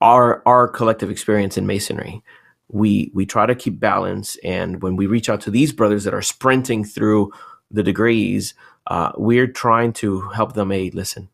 [0.01, 2.21] our our collective experience in masonry.
[2.67, 6.13] We we try to keep balance, and when we reach out to these brothers that
[6.13, 7.31] are sprinting through
[7.71, 8.53] the degrees,
[8.87, 10.71] uh, we're trying to help them.
[10.71, 11.29] A listen,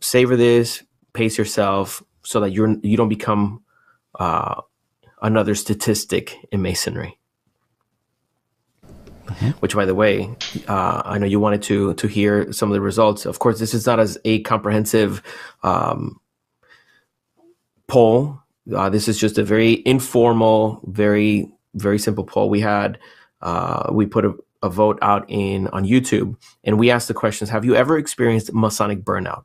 [0.00, 0.82] savor this,
[1.14, 3.62] pace yourself, so that you're you don't become
[4.18, 4.60] uh,
[5.22, 7.18] another statistic in masonry.
[9.60, 10.28] Which, by the way,
[10.66, 13.26] uh, I know you wanted to to hear some of the results.
[13.26, 15.22] Of course, this is not as a comprehensive
[15.62, 16.20] um,
[17.86, 18.40] poll.
[18.74, 22.50] Uh, this is just a very informal, very very simple poll.
[22.50, 22.98] We had
[23.40, 27.50] uh, we put a, a vote out in on YouTube, and we asked the questions:
[27.50, 29.44] Have you ever experienced Masonic burnout?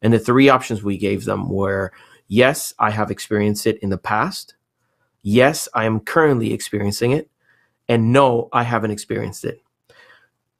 [0.00, 1.92] And the three options we gave them were
[2.28, 4.55] yes, I have experienced it in the past.
[5.28, 7.28] Yes, I am currently experiencing it.
[7.88, 9.60] And no, I haven't experienced it.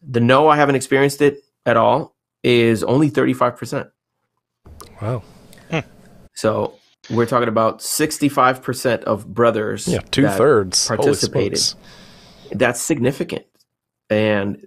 [0.03, 3.89] The no, I haven't experienced it at all is only 35%.
[5.01, 5.23] Wow.
[5.71, 5.79] Hmm.
[6.35, 6.75] So
[7.11, 9.87] we're talking about 65% of brothers.
[9.87, 11.61] Yeah, two thirds participated.
[12.51, 13.47] That's significant.
[14.11, 14.67] and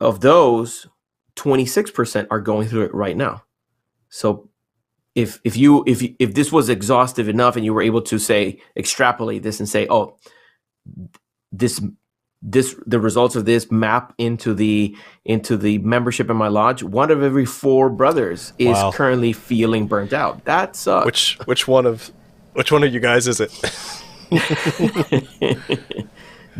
[0.00, 0.86] of those,
[1.34, 3.42] 26% are going through it right now.
[4.08, 4.49] So
[5.14, 8.60] if if you if if this was exhaustive enough and you were able to say
[8.76, 10.16] extrapolate this and say, oh,
[11.52, 11.80] this
[12.42, 17.10] this the results of this map into the into the membership in my lodge one
[17.10, 18.92] of every four brothers is Wow.
[18.92, 22.10] currently feeling burnt out that sucks Which which one of
[22.54, 23.50] which one of you guys is it?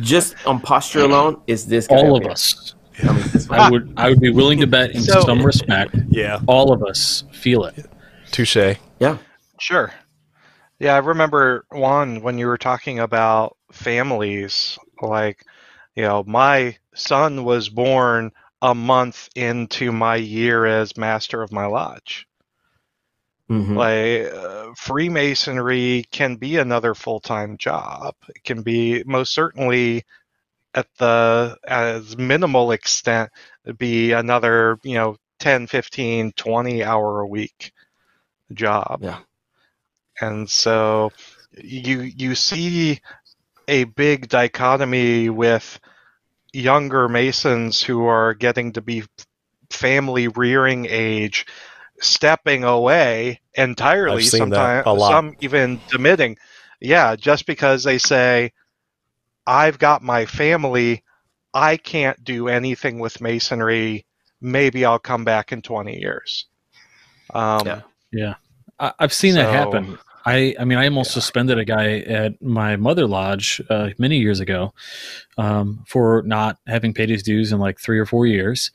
[0.00, 2.32] just on posture alone is this guy All of here.
[2.32, 2.74] us.
[3.02, 6.40] I mean, I would I would be willing to bet in So- some respect, yeah,
[6.46, 7.86] all of us feel it.
[8.30, 8.76] Touche.
[8.98, 9.18] yeah
[9.60, 9.92] Sure.
[10.78, 14.78] Yeah, I remember Juan when you were talking about families.
[15.02, 15.44] Like,
[15.94, 21.66] you know, my son was born a month into my year as master of my
[21.66, 22.26] lodge.
[23.50, 23.76] Mhm.
[23.76, 28.14] Like, uh, Freemasonry can be another full time job.
[28.28, 30.04] It can be most certainly
[30.74, 33.30] at the as minimal extent
[33.76, 37.72] be another, you know, 10, 15, 20 hour a week
[38.52, 39.00] job.
[39.02, 39.18] Yeah.
[40.20, 41.12] And so
[41.56, 43.00] you you see
[43.68, 45.80] a big dichotomy with
[46.52, 49.04] younger masons who are getting to be
[49.70, 51.46] family rearing age
[52.00, 56.36] stepping away entirely I've seen that sometimes some even demitting
[56.80, 58.52] yeah just because they say
[59.46, 61.04] i've got my family
[61.54, 64.04] i can't do anything with masonry
[64.40, 66.46] maybe i'll come back in 20 years
[67.32, 67.80] um, Yeah.
[68.12, 68.34] Yeah,
[68.78, 69.98] I, I've seen that happen.
[70.26, 74.40] I, I mean, I almost suspended a guy at my mother lodge uh, many years
[74.40, 74.74] ago
[75.38, 78.70] um, for not having paid his dues in like three or four years.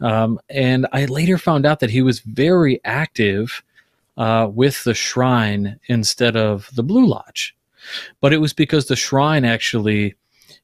[0.00, 3.62] Um, and I later found out that he was very active
[4.16, 7.54] uh, with the shrine instead of the Blue Lodge.
[8.20, 10.14] But it was because the shrine actually,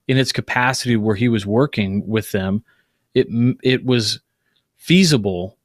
[0.08, 2.64] in its capacity where he was working with them,
[3.14, 3.26] it
[3.62, 4.20] it was
[4.76, 5.56] feasible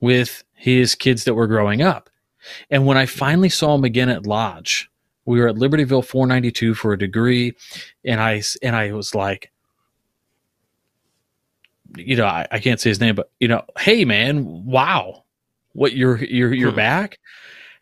[0.00, 2.10] with his kids that were growing up.
[2.70, 4.90] And when I finally saw him again at Lodge,
[5.24, 7.54] we were at Libertyville 492 for a degree,
[8.04, 9.50] and I and I was like,
[11.96, 15.24] you know, I, I can't say his name, but you know, hey man, wow,
[15.72, 16.76] what you're you're you're Hmm.
[16.76, 17.18] back.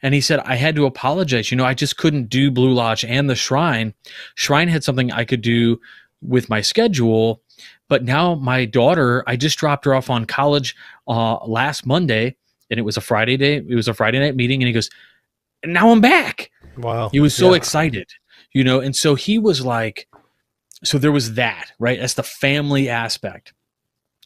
[0.02, 1.50] And he said, I had to apologize.
[1.50, 3.94] You know, I just couldn't do Blue Lodge and the Shrine.
[4.34, 5.80] Shrine had something I could do
[6.20, 7.40] with my schedule,
[7.88, 10.74] but now my daughter, I just dropped her off on college
[11.08, 12.36] uh, last Monday,
[12.70, 13.56] and it was a Friday day.
[13.56, 14.90] It was a Friday night meeting, and he goes,
[15.62, 17.56] and "Now I'm back." Wow, He was so Yeah.
[17.56, 18.08] excited,
[18.52, 20.08] you know, and so he was like,
[20.82, 22.00] so there was that, right?
[22.00, 23.52] That's the family aspect.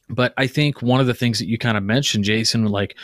[0.08, 2.96] But I think one of the things that you kind of mentioned, Jason, like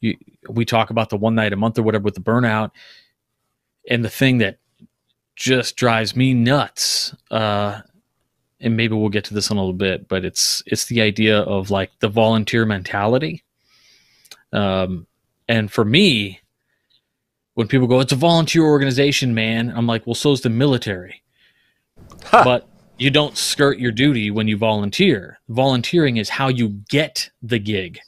[0.00, 0.16] you,
[0.48, 2.72] we talk about the one night a month or whatever with the burnout,
[3.88, 4.58] and the thing that
[5.36, 7.14] just drives me nuts.
[7.30, 7.80] Uh,
[8.60, 11.40] and maybe we'll get to this in a little bit, but it's it's the idea
[11.40, 13.42] of like the volunteer mentality.
[14.52, 15.06] Um,
[15.48, 16.40] and for me,
[17.54, 19.72] when people go, it's a volunteer organization, man.
[19.74, 21.22] I'm like, well, so's the military.
[22.24, 22.42] Ha.
[22.44, 22.68] But
[22.98, 25.38] you don't skirt your duty when you volunteer.
[25.48, 27.98] Volunteering is how you get the gig.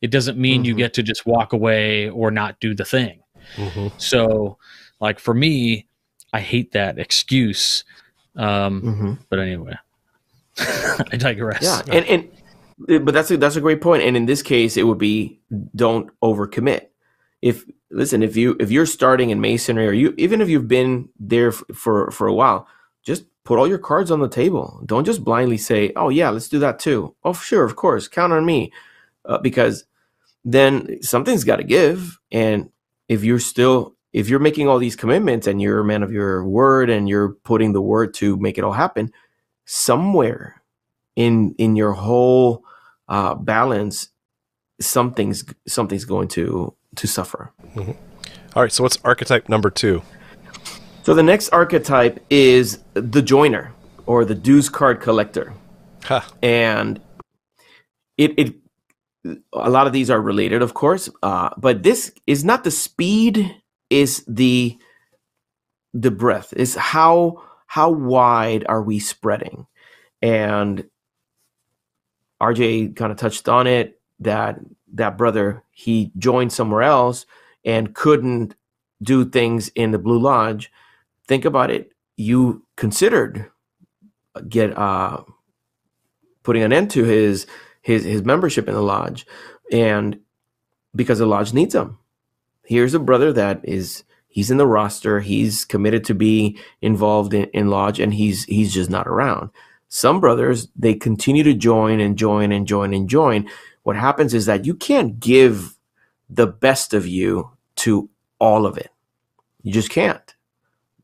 [0.00, 0.78] It doesn't mean you Mhm.
[0.78, 3.20] get to just walk away or not do the thing.
[3.56, 3.92] Mhm.
[4.00, 4.56] So,
[5.00, 5.86] like for me,
[6.32, 7.84] I hate that excuse.
[8.36, 9.18] Um, Mhm.
[9.28, 9.74] But anyway,
[11.12, 11.62] I digress.
[11.62, 14.02] Yeah, and and but that's a that's a great point.
[14.02, 15.40] And in this case, it would be
[15.74, 16.88] don't overcommit.
[17.42, 21.08] If listen, if you if you're starting in masonry, or you even if you've been
[21.18, 22.66] there for for a while,
[23.02, 24.82] just put all your cards on the table.
[24.86, 28.32] Don't just blindly say, "Oh yeah, let's do that too." Oh sure, of course, count
[28.32, 28.72] on me,
[29.24, 29.84] uh, because
[30.44, 32.18] then something's got to give.
[32.32, 32.70] And
[33.08, 36.44] if you're still if you're making all these commitments and you're a man of your
[36.44, 39.12] word and you're putting the word to make it all happen,
[39.70, 40.60] somewhere
[41.14, 42.64] in in your whole
[43.08, 44.08] uh, balance,
[44.80, 47.52] something's something's going to to suffer.
[47.76, 50.02] All right, so what's archetype number two?
[51.04, 53.72] So the next archetype is the joiner
[54.06, 55.54] or the dues card collector,
[56.04, 56.26] Ha.
[56.42, 57.00] and
[58.18, 58.54] it it
[59.52, 63.54] a lot of these are related, of course, uh, but this is not the speed;
[63.88, 64.76] is the
[65.94, 69.64] the breadth is how how wide are we spreading?
[70.20, 70.90] And
[72.42, 74.58] rj kind of touched on it that
[74.94, 77.26] that brother he joined somewhere else
[77.64, 78.56] and couldn't
[79.04, 80.72] do things in the blue lodge.
[81.28, 83.48] Think about it you considered
[84.48, 85.22] get uh
[86.42, 87.46] putting an end to his
[87.82, 89.28] his his membership in the lodge.
[89.70, 90.18] And
[90.96, 91.98] because the lodge needs him.
[92.64, 97.46] Here's a brother that is he's in the roster he's committed to be involved in,
[97.54, 99.50] in lodge and he's he's just not around
[99.88, 103.48] Some brothers, they continue to join and join and join and join.
[103.84, 105.76] What happens is that you can't give
[106.30, 108.90] the best of you to all of it.
[109.62, 110.36] You just can't.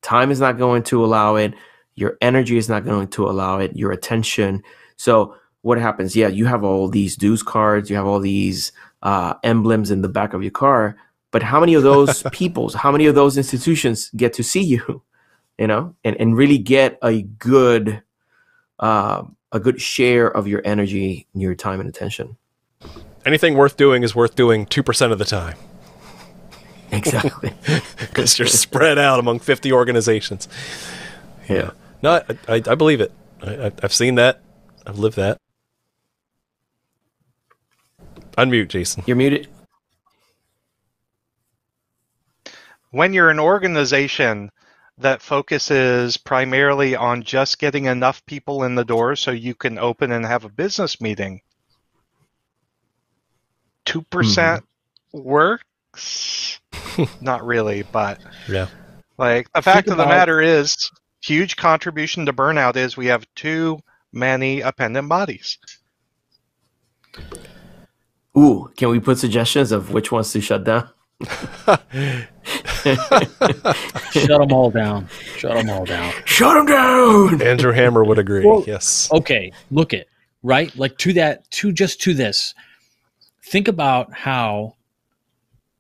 [0.03, 1.55] Time is not going to allow it.
[1.97, 3.77] Your energy is not going to allow it.
[3.77, 4.63] Your attention.
[4.97, 6.17] So, what happens?
[6.17, 10.09] Yeah, you have all these dues cards, you have all these uh, emblems in the
[10.09, 10.97] back of your car,
[11.31, 15.03] but how many of those peoples, how many of those institutions get to see you,
[15.59, 18.03] you know, and, and really get a good
[18.79, 22.37] uh, a good share of your energy, your time, and attention?
[23.25, 25.57] Anything worth doing is worth doing two percent of the time.
[26.93, 27.53] Exactly.
[27.99, 30.49] because you're spread out among 50 organizations.
[31.49, 31.71] Yeah.
[32.03, 33.13] No, I, I, I believe it.
[33.43, 34.41] I, I've seen that.
[34.87, 35.39] I've lived that.
[38.39, 39.03] Unmute, Jason.
[39.07, 39.49] You're muted.
[42.97, 44.51] When you're an organization
[44.97, 50.13] that focuses primarily on just getting enough people in the door so you can open
[50.13, 51.43] and have a business meeting,
[53.85, 54.59] 2% mm-hmm.
[55.13, 56.59] works?
[57.21, 58.69] Not really, but Yeah.
[59.19, 60.91] like the fact of the about- matter is,
[61.23, 63.79] huge contribution to burnout is we have too
[64.11, 65.59] many appendant bodies.
[68.35, 70.89] Ooh, can we put suggestions of which ones to shut down?
[74.13, 75.09] Shut them all down.
[75.37, 76.13] Shut them all down.
[76.25, 77.43] Shut them down.
[77.43, 78.45] Andrew Hammer would agree.
[78.45, 79.11] Well- yes.
[79.13, 80.09] Okay, look it
[80.43, 82.55] right like to that to just to this.
[83.43, 84.75] Think about how,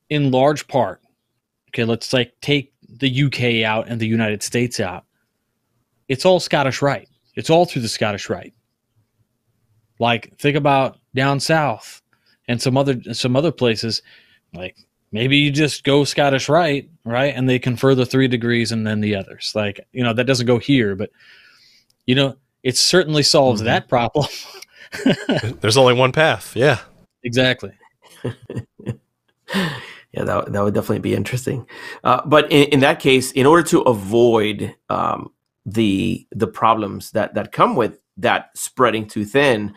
[0.09, 1.01] in large part,
[1.71, 5.05] okay, let's like take the UK out and the United States out.
[6.09, 7.09] It's all Scottish Rite.
[7.35, 8.55] It's all through the Scottish Rite.
[9.99, 12.03] Like think about down south
[12.49, 14.03] and some other some other places,
[14.55, 14.77] like
[15.13, 17.35] maybe you just go Scottish Rite, right?
[17.35, 19.53] And they confer the three degrees and then the others.
[19.55, 21.11] Like, you know, that doesn't go here, but
[22.07, 23.65] you know, it certainly solves Mhm.
[23.67, 24.27] that problem.
[25.61, 26.55] There's only one path.
[26.57, 26.79] Yeah.
[27.23, 27.73] exactly.
[30.13, 31.67] Yeah, that, that would definitely be interesting.
[32.03, 35.31] Uh, but in, in that case, in order to avoid um,
[35.67, 39.75] the the problems that that come with that spreading too thin,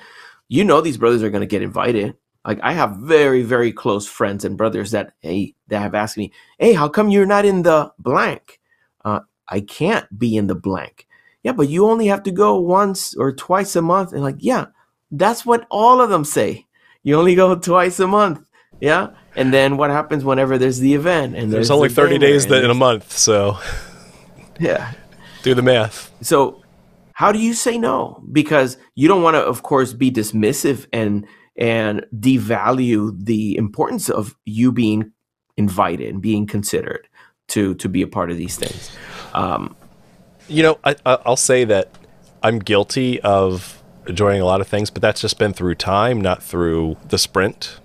[0.47, 2.15] you know these brothers are going to get invited.
[2.49, 6.31] Like I have very very close friends and brothers that hey that have asked me,
[6.57, 8.59] hey, how come you're not in the blank?
[9.05, 11.05] Uh, I can't be in the blank.
[11.43, 14.13] Yeah, but you only have to go once or twice a month.
[14.13, 14.65] And like, yeah,
[15.11, 16.65] that's what all of them say.
[17.03, 18.43] You only go twice a month.
[18.81, 19.09] Yeah.
[19.35, 21.35] And then what happens whenever there's the event?
[21.35, 23.11] And There's there's only the 30 days that in a month.
[23.15, 23.59] So
[24.59, 24.93] Yeah.
[25.43, 26.11] do the math.
[26.21, 26.63] So
[27.13, 28.23] how do you say no?
[28.31, 31.27] Because you don't want to, of course, be dismissive and
[31.59, 35.11] and devalue the importance of you being
[35.57, 37.07] invited and being considered
[37.49, 38.89] to to be a part of these things.
[39.33, 39.75] Um,
[40.47, 41.89] You know, I, I'll say that
[42.41, 46.41] I'm guilty of enjoying a lot of things, but that's just been through time, not
[46.41, 47.79] through the sprint.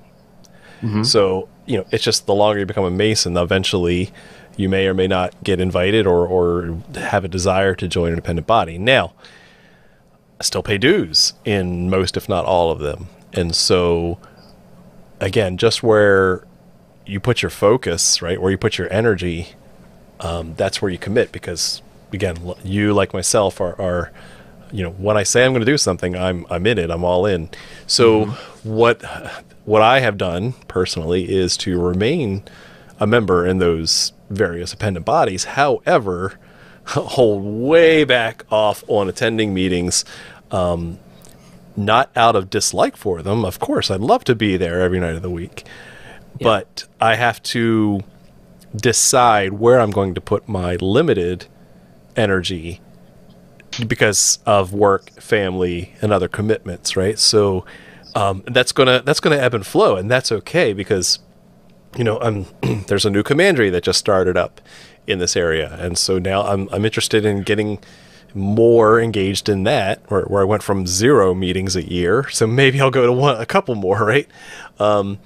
[1.02, 4.12] So, you know, it's just the longer you become a Mason, eventually
[4.56, 8.12] you may or may not get invited or, or have a desire to join an
[8.14, 8.78] independent body.
[8.78, 9.14] Now,
[10.38, 13.08] I still pay dues in most, if not all of them.
[13.34, 14.18] And so,
[15.20, 16.46] again, just where
[17.06, 19.50] you put your focus, right, where you put your energy,
[20.20, 24.12] um, that's where you commit because, again, you, like myself, are, are
[24.74, 26.90] you know, when I say I'm going to do something, I'm I'm in it.
[26.90, 27.48] I'm all in.
[27.86, 28.26] So
[28.64, 29.02] what
[29.64, 32.42] what I have done personally is to remain
[32.98, 35.44] a member in those various appendant bodies.
[35.44, 36.38] However,
[36.86, 40.04] hold way back off on attending meetings.
[40.50, 40.98] Um,
[41.76, 43.44] not out of dislike for them.
[43.44, 45.66] Of course, I'd love to be there every night of the week,
[46.40, 48.00] but I have to
[48.74, 51.46] decide where I'm going to put my limited
[52.16, 52.80] energy
[53.86, 57.18] because of work, family, and other commitments, right?
[57.18, 57.64] So
[58.14, 61.18] um, that's gonna that's gonna ebb and flow, and that's okay because
[61.96, 62.46] you know I'm
[62.86, 64.60] there's a new commandery that just started up
[65.06, 67.80] in this area, and so now I'm I'm interested in getting
[68.34, 72.80] more engaged in that, where, where I went from zero meetings a year, so maybe
[72.80, 74.28] I'll go to one a couple more, right?
[74.78, 75.18] Um,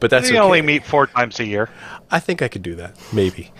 [0.00, 0.44] but that's we okay.
[0.44, 1.70] only meet four times a year.
[2.10, 3.52] I think I could do that, maybe.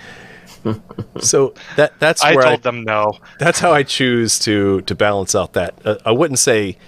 [1.20, 3.18] so that that's I told I, them no.
[3.38, 5.74] that's how I choose to to balance out that.
[5.84, 6.78] Uh, I wouldn't say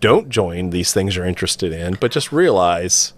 [0.00, 3.14] don't join these things you're interested in, but just realize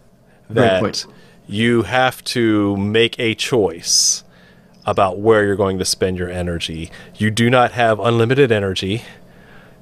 [0.51, 1.05] that
[1.47, 4.25] you have to make a choice
[4.87, 6.91] about where you're going to spend your energy.
[7.17, 9.03] You do not have unlimited energy.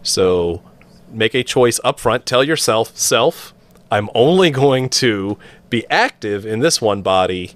[0.03, 0.63] So
[1.11, 2.27] make a choice up front.
[2.27, 3.55] Tell yourself, self,
[3.91, 5.39] I'm only going to
[5.71, 7.53] be active in this one body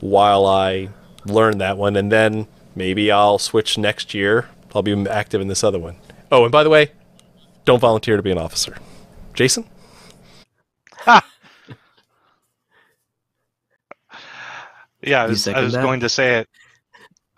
[0.00, 0.90] while I
[1.26, 4.48] learn that one, and then maybe I'll switch next year.
[4.74, 5.96] I'll be active in this other one.
[6.30, 6.92] Oh, and by the way,
[7.64, 8.76] don't volunteer to be an officer.
[9.34, 9.64] Jason?
[15.04, 16.48] Yeah, I was, I was going to say it.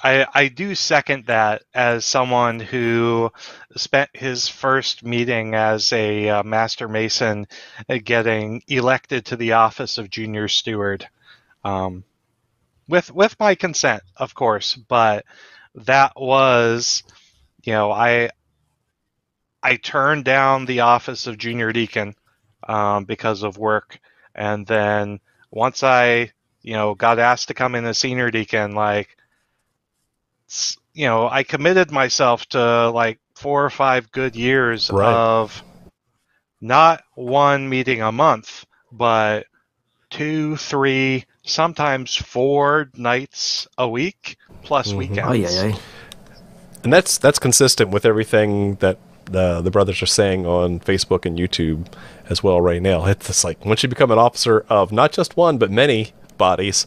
[0.05, 3.33] I I do second that as someone who
[3.77, 7.47] spent his first meeting as a uh, master mason
[7.89, 11.09] uh, getting elected to the office of junior steward,
[11.65, 12.05] um,
[12.89, 14.75] with with my consent, of course.
[14.75, 15.25] But
[15.77, 17.03] that was,
[17.65, 18.29] you know, I
[19.63, 22.15] I turned down the office of junior deacon
[22.69, 23.99] um, because of work,
[24.35, 26.33] and then once I
[26.63, 29.17] you know got asked to come in as senior deacon, like
[30.55, 35.13] s- you know, I committed myself to like four or five good years Right.
[35.13, 35.63] of
[36.61, 39.47] not one meeting a month, but
[40.11, 44.97] two, three, sometimes four nights a week plus Mhm.
[44.97, 45.29] weekends.
[45.31, 45.77] Oh yeah, yeah.
[46.85, 51.39] And that's that's consistent with everything that the the brothers are saying on Facebook and
[51.39, 51.87] YouTube
[52.29, 53.07] as well right now.
[53.07, 56.87] It's like once you become an officer of not just one but many bodies,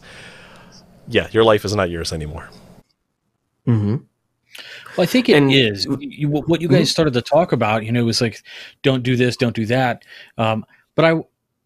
[1.08, 2.48] yeah, your life is not yours anymore.
[3.68, 3.96] Hmm
[4.96, 5.84] Well, I think it And- is.
[5.84, 8.42] You, you- what you guys started to talk about, you know, was like,
[8.82, 10.04] don't do this, don't do that.
[10.38, 10.64] Um,
[10.94, 11.20] but I,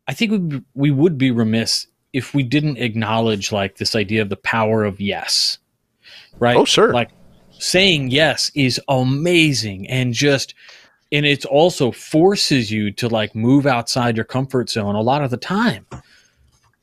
[0.09, 4.28] I think we we would be remiss if we didn't acknowledge like this idea of
[4.28, 5.59] the power of yes,
[6.38, 6.57] right?
[6.57, 6.92] Oh, sure.
[6.92, 7.11] Like
[7.59, 10.55] saying yes is amazing, and just
[11.12, 15.30] and it also forces you to like move outside your comfort zone a lot of
[15.30, 15.86] the time.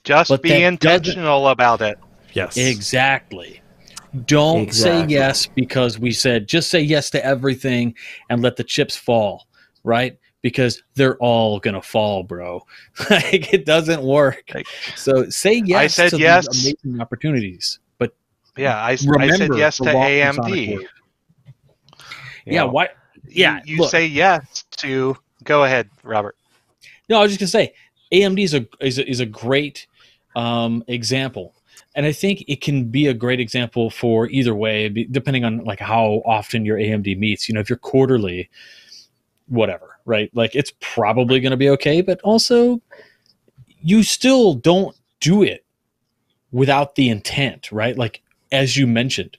[0.06, 2.00] Just But be intentional about it.
[2.34, 2.56] Yes.
[2.58, 3.62] Exactly.
[4.26, 7.96] Don't say yes because we said just say yes to everything
[8.30, 9.48] and let the chips fall,
[9.84, 10.18] right?
[10.42, 12.66] Because they're all gonna fall, bro.
[13.10, 14.44] like it doesn't work.
[14.54, 16.48] Like, So say yes I said to these yes.
[16.48, 18.16] amazing opportunities, but
[18.58, 20.80] yeah, I, remember said yes to AMD.
[22.46, 22.68] Yeah, know.
[22.70, 22.90] why?
[23.28, 23.92] Yeah, you, you look.
[23.92, 25.16] say yes to.
[25.44, 26.36] Go ahead, Robert.
[27.10, 27.74] No, I was just gonna say
[28.12, 29.88] AMD is a is a, is a great
[30.36, 31.54] um, example,
[31.96, 35.80] and I think it can be a great example for either way, depending on like
[35.80, 37.50] how often your AMD meets.
[37.50, 38.50] You know, if you're quarterly,
[39.48, 40.30] whatever, right?
[40.34, 42.82] Like it's probably going to be okay, but also
[43.82, 45.66] you still don't do it
[46.52, 47.98] without the intent, right?
[47.98, 48.22] Like
[48.52, 49.38] as you mentioned,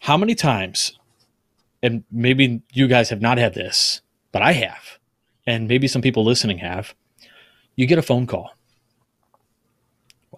[0.00, 0.98] how many times,
[1.82, 4.00] and maybe you guys have not had this,
[4.32, 4.98] but I have,
[5.46, 6.94] and maybe some people listening have.
[7.76, 8.50] You get a phone call.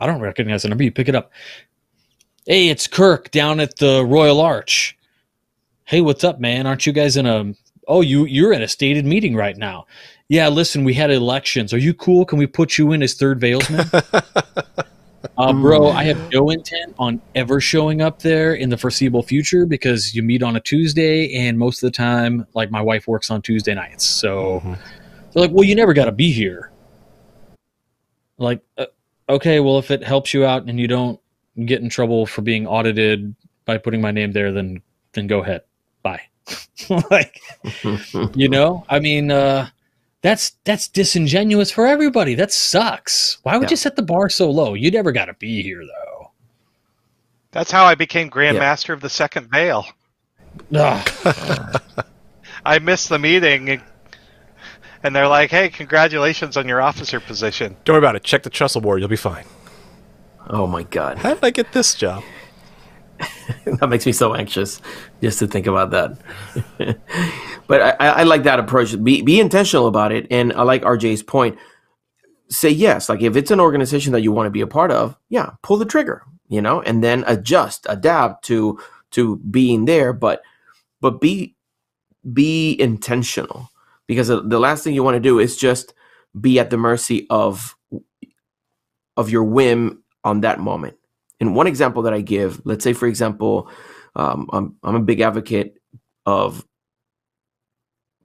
[0.00, 0.82] I don't recognize the number.
[0.82, 1.30] You pick it up.
[2.46, 4.96] Hey, it's Kirk down at the Royal Arch.
[5.84, 6.66] Hey, what's up, man?
[6.66, 7.52] Aren't you guys in a?
[7.86, 9.86] Oh, you you're in a stated meeting right now.
[10.28, 11.72] Yeah, listen, we had elections.
[11.74, 12.24] Are you cool?
[12.24, 13.90] Can we put you in as third valesman?
[15.36, 19.64] Uh, bro, I have no intent on ever showing up there in the foreseeable future
[19.64, 23.30] because you meet on a Tuesday, and most of the time, like my wife works
[23.30, 24.04] on Tuesday nights.
[24.04, 24.78] So Mhm.
[25.32, 26.70] they're like, "Well, you never got to be here."
[28.36, 28.86] Like, uh,
[29.30, 31.18] okay, well, if it helps you out and you don't
[31.64, 35.62] get in trouble for being audited by putting my name there, then then go ahead.
[36.02, 36.22] Bye.
[37.10, 37.40] like,
[38.34, 39.68] you know, I mean, uh,
[40.22, 42.34] that's that's disingenuous for everybody.
[42.34, 43.38] That sucks.
[43.42, 43.72] Why would Yeah.
[43.72, 44.74] you set the bar so low?
[44.74, 46.30] You never got to be here though.
[47.52, 49.84] That's how I became Grand Master of the Second Veil.
[50.74, 51.08] Ugh.
[52.64, 53.80] I missed the meeting,
[55.02, 58.24] and they're like, "Hey, congratulations on your officer position." Don't worry about it.
[58.24, 59.00] Check the trestle board.
[59.00, 59.44] You'll be fine.
[60.48, 62.24] Oh my god, How did I get this job?
[63.64, 64.80] that makes me so anxious
[65.20, 66.18] just to think about that.
[67.66, 69.02] but I, I I like that approach.
[69.02, 71.58] Be be intentional about it, and I like RJ's point.
[72.48, 73.08] Say yes.
[73.08, 75.76] Like if it's an organization that you want to be a part of, yeah, pull
[75.76, 76.22] the trigger.
[76.48, 78.80] You know, and then adjust, adapt to
[79.12, 80.12] to being there.
[80.12, 80.42] But
[81.00, 81.54] but be
[82.32, 83.70] be intentional
[84.10, 85.94] because the last thing you want to do is just
[86.40, 87.76] be at the mercy of
[89.16, 90.96] of your whim on that moment.
[91.38, 93.70] And one example that I give, let's say, for example,
[94.16, 95.76] um, I'm, I'm a big advocate
[96.26, 96.66] of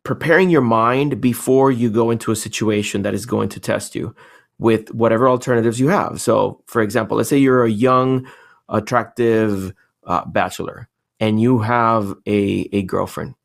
[0.03, 4.15] preparing your mind before you go into a situation that is going to test you
[4.57, 6.19] with whatever alternatives you have.
[6.19, 8.27] So, for example, let's say you're a young,
[8.69, 9.71] attractive
[10.03, 13.35] uh, bachelor and you have a, a girlfriend.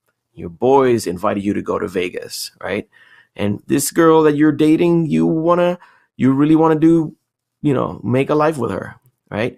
[0.40, 2.88] Your boys invited you to go to Vegas, right?
[3.36, 5.78] And this girl that you're dating, you wanna,
[6.16, 7.14] you really want to do,
[7.62, 8.96] you know, make a life with her,
[9.30, 9.56] right?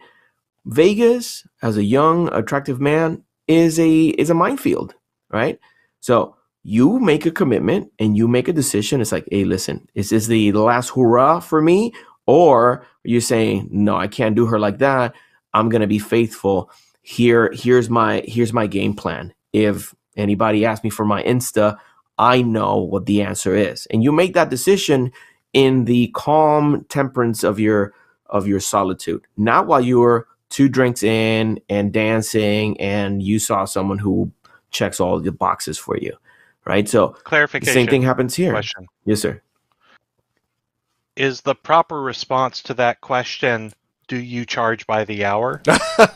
[0.66, 4.94] Vegas, as a young, attractive man, is a is a minefield,
[5.30, 5.58] right?
[6.00, 9.00] So you make a commitment and you make a decision.
[9.00, 11.92] It's like, hey, listen, is this the last hurrah for me?
[12.26, 15.14] Or you saying, no, I can't do her like that.
[15.54, 16.70] I'm gonna be faithful.
[17.02, 19.34] Here, here's my here's my game plan.
[19.52, 21.78] If anybody asks me for my Insta,
[22.18, 23.86] I know what the answer is.
[23.86, 25.12] And you make that decision
[25.52, 27.94] in the calm temperance of your
[28.26, 33.98] of your solitude, not while you're two drinks in and dancing and you saw someone
[33.98, 34.30] who
[34.70, 36.16] checks all the boxes for you.
[36.64, 36.88] Right?
[36.88, 37.74] So the Clarification.
[37.74, 38.52] same thing happens here.
[38.52, 38.86] Question.
[39.04, 39.42] Yes, sir.
[41.16, 43.72] Is the proper response to that question,
[44.08, 45.60] do you charge by the hour?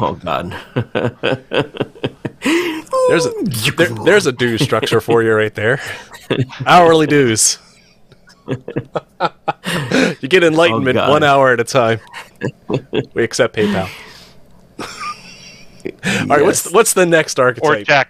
[0.00, 0.56] Oh God.
[3.08, 3.32] There's a
[3.76, 5.80] there, there's a dues structure for you right there.
[6.66, 7.58] Hourly dues.
[8.46, 11.10] you get enlightenment Oh, God.
[11.10, 12.00] one hour at a time.
[13.14, 13.88] We accept PayPal.
[14.80, 16.72] All right, what's Yes.
[16.74, 17.64] what's the next archetype?
[17.68, 18.08] or archetype?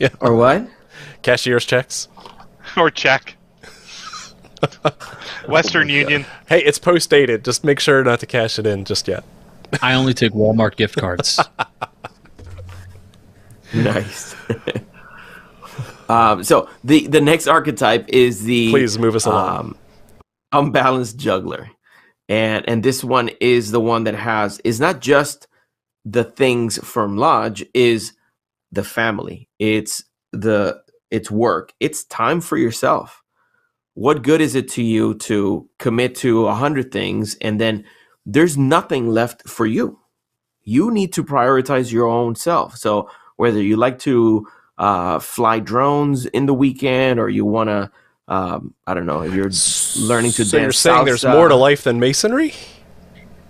[0.00, 0.12] check?
[0.20, 0.66] or what?
[1.22, 2.08] Cashier's checks.
[2.76, 3.36] Or check?
[5.48, 6.10] Western Oh my God.
[6.10, 6.26] Union.
[6.48, 7.44] Hey, it's post dated.
[7.44, 9.24] Just make sure not to cash it in just yet.
[9.82, 11.38] I only take Walmart gift cards.
[13.74, 14.36] Nice.
[16.08, 19.58] um, so the the next archetype is the Please move us along.
[19.58, 19.78] um,
[20.52, 21.70] unbalanced juggler,
[22.28, 25.48] and and this one is the one that has is not just
[26.04, 28.12] the things from lodge is
[28.72, 29.48] the family.
[29.58, 31.72] It's the it's work.
[31.80, 33.22] It's time for yourself.
[33.94, 37.84] What good is it to you to commit to a hundred things and then
[38.26, 40.00] there's nothing left for you?
[40.64, 42.76] You need to prioritize your own self.
[42.76, 44.46] So whether you like to
[44.78, 47.90] uh, fly drones in the weekend or you want to
[48.26, 49.50] um, i don't know if you're
[50.06, 52.54] learning to so dance you're saying there's more to life than masonry?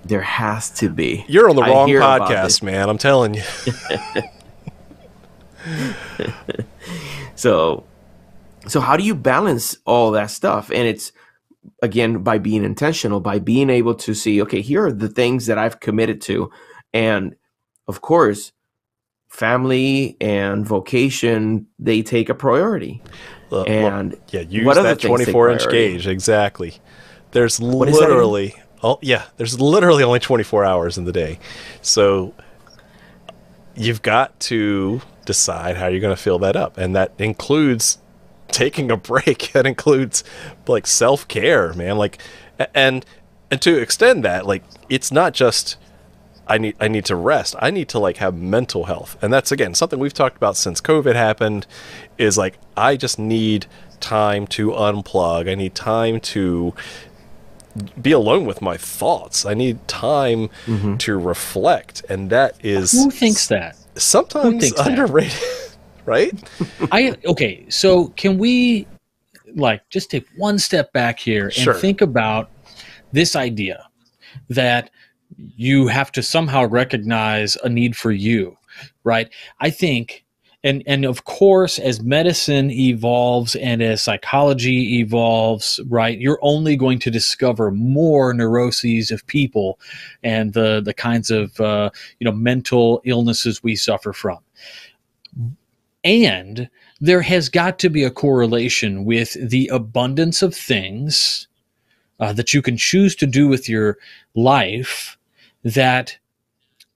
[0.04, 2.90] there has to be You're on the I wrong podcast, man.
[2.90, 3.42] I'm telling you.
[7.34, 7.84] so
[8.66, 11.12] so how do you balance all that stuff and it's
[11.82, 15.56] again by being intentional by being able to see okay here are the things that
[15.56, 16.50] i've committed to
[16.92, 17.34] and
[17.88, 18.52] of course
[19.34, 23.02] family and vocation they take a priority
[23.50, 26.74] Well, well, and yeah, use what that 24 inch gauge exactly.
[27.32, 27.72] There's again?
[27.72, 28.54] literally
[28.84, 31.40] oh yeah, there's literally only 24 hours in the day,
[31.82, 32.32] so
[33.74, 37.98] you've got to decide how you're going to fill that up, and that includes
[38.52, 39.50] taking a break.
[39.50, 40.22] That includes
[40.68, 41.98] like self care, man.
[41.98, 42.18] Like,
[42.72, 43.04] and
[43.50, 45.76] and to extend that, like it's not just
[46.46, 47.54] I need I need to rest.
[47.58, 49.16] I need to like have mental health.
[49.22, 51.66] And that's again something we've talked about since COVID happened
[52.18, 53.66] is like I just need
[54.00, 55.48] time to unplug.
[55.50, 56.74] I need time to
[58.00, 59.44] be alone with my thoughts.
[59.44, 60.96] I need time mm-hmm.
[60.98, 62.04] to reflect.
[62.08, 63.76] And that is Who thinks that?
[63.96, 64.88] sometimes thinks that?
[64.88, 65.38] underrated,
[66.04, 66.32] right?
[66.92, 67.64] I okay.
[67.68, 68.86] So can we
[69.54, 71.74] like just take one step back here and Sure.
[71.74, 72.50] think about
[73.12, 73.86] this idea
[74.50, 74.90] that
[75.36, 78.56] you have to somehow recognize a need for you,
[79.04, 79.28] right?
[79.60, 80.24] I think.
[80.62, 86.98] And, and of course, as medicine evolves and as psychology evolves, right, you're only going
[87.00, 89.78] to discover more neuroses of people
[90.22, 94.38] and the, the kinds of uh, you know mental illnesses we suffer from.
[96.02, 101.46] And there has got to be a correlation with the abundance of things
[102.20, 103.98] uh, that you can choose to do with your
[104.34, 105.18] life
[105.64, 106.16] that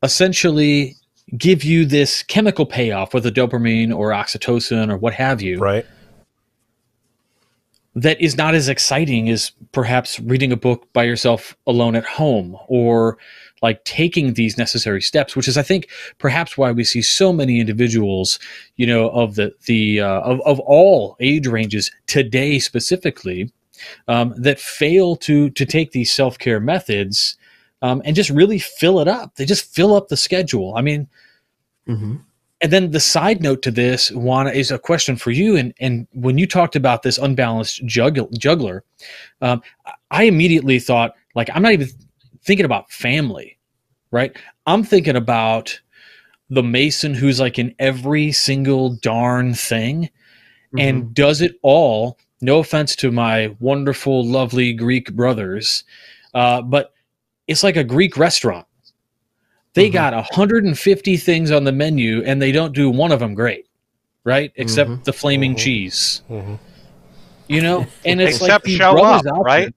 [0.02, 0.94] essentially
[1.36, 5.84] give you this chemical payoff, whether dopamine or oxytocin or what have you, Right.
[7.94, 12.56] that is not as exciting as perhaps reading a book by yourself alone at home
[12.68, 13.18] or
[13.60, 15.88] like taking these necessary steps which is i think
[16.18, 18.38] perhaps why we see so many individuals
[18.76, 23.50] you know of the the uh, of, of all age ranges today specifically
[24.06, 27.36] um, that fail to to take these self-care methods
[27.82, 31.08] um, and just really fill it up they just fill up the schedule i mean
[31.88, 32.16] Mm-hmm.
[32.60, 35.56] and then the side note to this, Juana, is a question for you.
[35.56, 38.84] And and when you talked about this unbalanced juggler, juggler
[39.40, 39.62] um,
[40.10, 41.88] I immediately thought, like, I'm not even
[42.42, 43.58] thinking about family,
[44.10, 44.36] right?
[44.66, 45.80] I'm thinking about
[46.50, 50.10] the Mason who's like in every single darn thing
[50.76, 52.18] and does it all.
[52.42, 55.84] No offense to my wonderful, lovely Greek brothers,
[56.34, 56.92] uh, but
[57.48, 58.66] it's like a Greek restaurant.
[59.74, 59.92] They Mhm.
[59.94, 63.66] got 150 things on the menu and they don't do one of them great,
[64.24, 64.52] right?
[64.56, 65.04] Except Mhm.
[65.04, 65.58] the flaming Mhm.
[65.58, 66.58] cheese, Mhm.
[67.48, 67.86] you know.
[68.04, 69.60] And it's like Except these show brothers up, right?
[69.64, 69.72] there-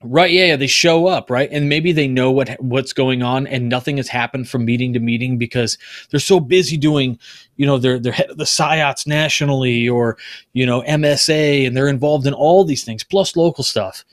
[0.00, 1.48] Right, yeah, yeah, they show up, right?
[1.50, 5.00] And maybe they know what what's going on and nothing has happened from meeting to
[5.00, 5.76] meeting because
[6.10, 7.18] they're so busy doing,
[7.56, 10.16] you know, they're they're head of the SIOTs nationally or,
[10.52, 14.04] you know, MSA and they're involved in all these things plus local stuff.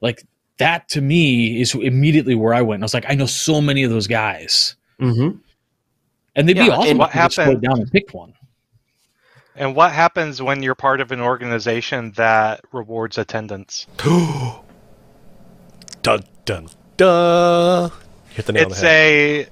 [0.00, 0.24] Like
[0.58, 2.82] that to me is immediately where I went.
[2.82, 4.76] I was like, I know so many of those guys.
[5.00, 5.38] Mm-hmm.
[6.36, 8.34] And they'd be awesome and if what just slowed happened- down and picked one.
[9.56, 13.86] And what happens when you're part of an organization that rewards attendance?
[16.02, 17.90] dun dun dun.
[18.30, 19.46] Hit the nail on the It's head.
[19.46, 19.48] a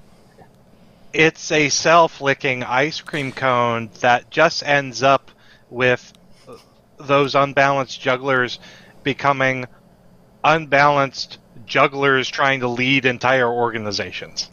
[1.12, 5.30] it's a self-licking ice cream cone that just ends up
[5.70, 6.12] with
[6.98, 8.58] those unbalanced jugglers
[9.04, 9.66] becoming
[10.44, 14.48] unbalanced jugglers trying to lead entire organizations.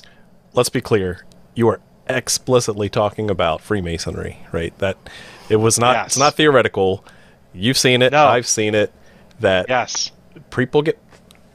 [0.53, 1.25] Let's be clear.
[1.55, 4.77] You are explicitly talking about Freemasonry, right?
[4.79, 4.97] That
[5.49, 6.07] it was not.
[6.07, 7.03] It's not theoretical.
[7.53, 8.11] You've seen it.
[8.11, 8.25] No.
[8.27, 8.91] I've seen it.
[9.39, 10.11] That Yes.
[10.49, 10.99] people get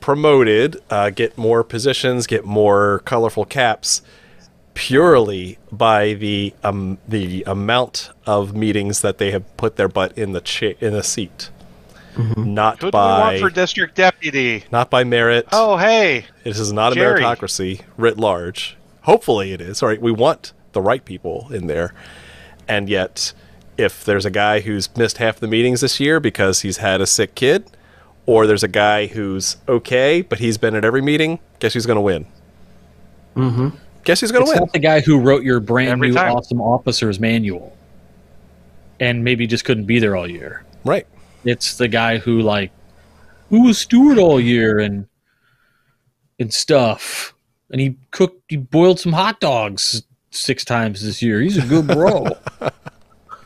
[0.01, 4.03] promoted, uh, get more positions, get more colorful caps,
[4.75, 10.33] purely by the um, the amount of meetings that they have put their butt in
[10.33, 11.51] the cha- in a seat,
[12.37, 14.65] not Who do we want for district deputy?
[14.71, 15.47] not by merit.
[15.53, 16.27] Oh, hey.
[16.45, 18.77] This is not a meritocracy writ large.
[19.03, 19.83] Hopefully, it is.
[19.83, 21.95] All right, We want the right people in there,
[22.67, 23.33] and yet,
[23.77, 27.07] if there's a guy who's missed half the meetings this year because he's had a
[27.07, 27.65] sick kid,
[28.27, 31.97] or there's a guy who's okay but he's been at every meeting, guess who's going
[31.97, 32.27] to win?
[33.37, 33.69] Mm-hmm.
[34.05, 34.59] Guess who's going to win?
[34.61, 36.33] not the guy who wrote your brand Every new time.
[36.37, 37.77] awesome officer's manual
[39.01, 40.65] and maybe just couldn't be there all year.
[40.85, 41.07] Right.
[41.45, 42.73] It's the guy who like
[43.51, 45.07] who was steward all year and
[46.39, 47.35] and stuff.
[47.71, 51.41] And he cooked he boiled some hot dogs six times this year.
[51.41, 52.27] He's a good bro.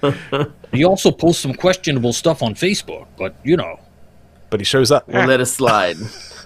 [0.73, 3.81] he also posts some questionable stuff on Facebook, but you know.
[4.51, 5.09] But he shows up.
[5.09, 5.97] We'll let it slide.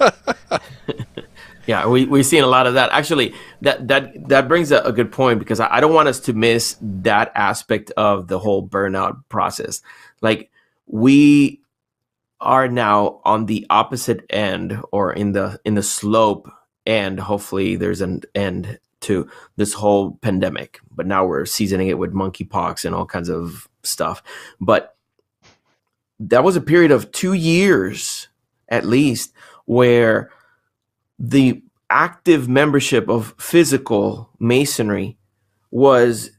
[1.67, 2.91] yeah, we we're seeing a lot of that.
[2.93, 6.19] Actually, that that that brings a, a good point because I, I don't want us
[6.21, 9.83] to miss that aspect of the whole burnout process.
[10.21, 10.51] Like
[10.93, 11.61] we
[12.41, 16.51] are now on the opposite end or in the in the slope
[16.87, 22.13] and hopefully there's an end to this whole pandemic but now we're seasoning it with
[22.13, 24.23] monkeypox and all kinds of stuff.
[24.61, 24.95] But
[26.21, 28.29] that was a period of two years
[28.69, 29.33] at least
[29.65, 30.31] where
[31.19, 35.17] the active membership of physical masonry
[35.71, 36.31] was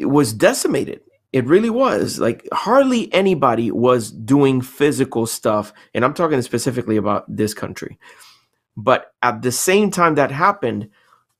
[0.00, 1.00] was decimated
[1.34, 2.20] it really was.
[2.20, 7.98] Like hardly anybody was doing physical stuff and i'm talking specifically about this country.
[8.76, 10.88] But at the same time that happened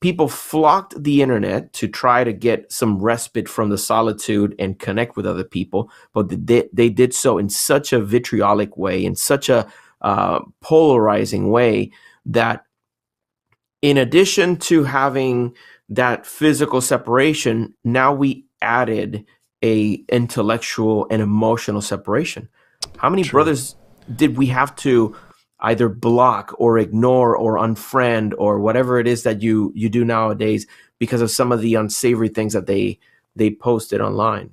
[0.01, 5.17] people flocked the internet to try to get some respite from the solitude and connect
[5.17, 9.49] with other people but they, they did so in such a vitriolic way in such
[9.49, 9.67] a
[10.03, 11.91] uh, polarizing way
[12.27, 12.65] that
[13.81, 15.55] in addition to having
[15.89, 19.25] that physical separation now we added
[19.65, 22.49] a intellectual and emotional separation.
[22.99, 23.77] How many brothers
[24.15, 25.17] did we have to
[25.61, 30.67] either block or ignore or unfriend or whatever it is that you you do nowadays
[30.99, 32.99] because of some of the unsavory things that they
[33.35, 34.51] they posted online?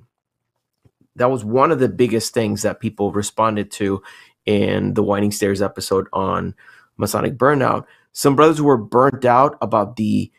[1.16, 4.02] That was one of the biggest things that people responded to
[4.46, 6.54] in the winding stairs episode on
[6.96, 7.84] masonic burnout.
[8.12, 10.32] Some brothers were burnt out about the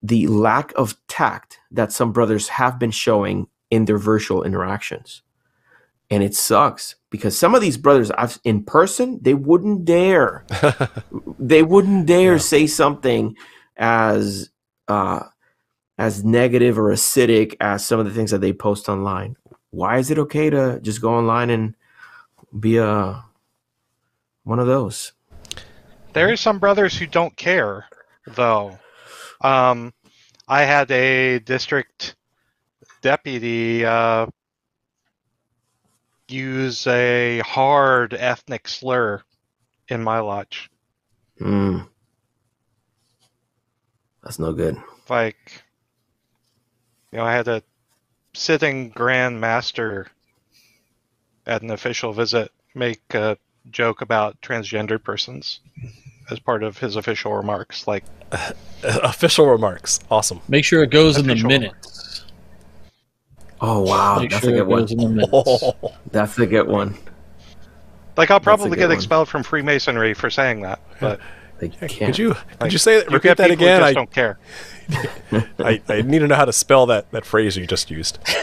[0.00, 5.22] the lack of tact that some brothers have been showing in their virtual interactions
[6.10, 10.44] and it sucks because some of these brothers I've, in person they wouldn't dare
[11.38, 12.38] they wouldn't dare Yeah.
[12.38, 13.36] say something
[13.76, 14.50] as
[14.88, 15.24] uh
[15.98, 19.36] as negative or acidic as some of the things that they post online
[19.70, 21.74] why is it okay to just go online and
[22.58, 23.24] be a
[24.44, 25.12] one of those
[26.12, 27.84] There are some brothers who don't care,
[28.26, 28.78] though.
[29.42, 29.92] Um,
[30.48, 32.15] I had a district
[33.06, 34.26] deputy uh,
[36.26, 39.22] use a hard ethnic slur
[39.88, 40.68] in my lodge.
[41.40, 41.86] mm.
[44.24, 44.76] that's no good
[45.08, 45.62] Like,
[47.12, 47.62] you know, I had a
[48.34, 50.08] sitting Grand Master
[51.46, 53.38] at an official visit make a
[53.70, 55.60] joke about transgender persons
[56.28, 57.86] as part of his official remarks.
[57.86, 58.02] Like,
[58.82, 60.00] Official remarks.
[60.10, 60.40] Awesome.
[60.48, 61.48] Make sure it goes in the Official.
[61.48, 62.15] minutes.
[63.60, 65.30] Oh wow Make that's sure a good one goes the minutes.
[65.32, 66.96] Oh, that's a good one
[68.16, 68.96] like I'll probably get one.
[68.96, 71.20] expelled from Freemasonry for saying that, but
[71.58, 73.10] they can't could you like, could you say that?
[73.10, 73.80] Repeat get that again?
[73.80, 74.38] Just I, don't care.
[75.58, 78.18] I I need to know how to spell that that phrase you just used.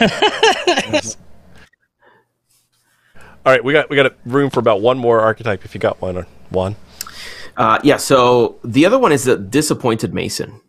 [3.46, 5.80] All right, we got we got a room for about one more archetype if you
[5.80, 6.76] got one or one.
[7.56, 7.96] Uh, yeah.
[7.96, 10.60] So the other one is the disappointed Mason,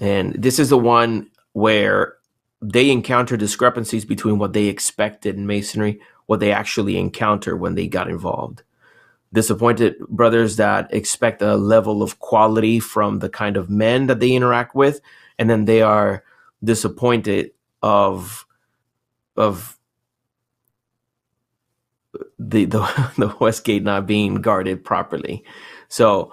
[0.00, 2.16] and this is the one where
[2.62, 7.86] they encounter discrepancies between what they expected in Masonry, what they actually encounter when they
[7.86, 8.62] got involved.
[9.32, 14.32] Disappointed brothers that expect a level of quality from the kind of men that they
[14.32, 15.00] interact with,
[15.38, 16.24] and then they are
[16.62, 17.52] disappointed
[17.82, 18.44] of
[19.36, 19.78] of
[22.38, 25.44] the the the west gate not being guarded properly.
[25.88, 26.32] So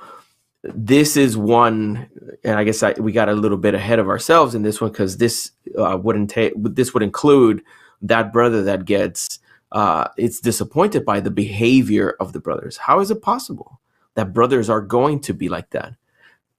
[0.73, 2.09] this is one,
[2.43, 4.91] and I guess I, we got a little bit ahead of ourselves in this one
[4.91, 6.53] because this uh, wouldn't take.
[6.55, 7.63] This would include
[8.01, 9.39] that brother that gets
[9.71, 12.77] uh, it's disappointed by the behavior of the brothers.
[12.77, 13.79] How is it possible
[14.15, 15.93] that brothers are going to be like that?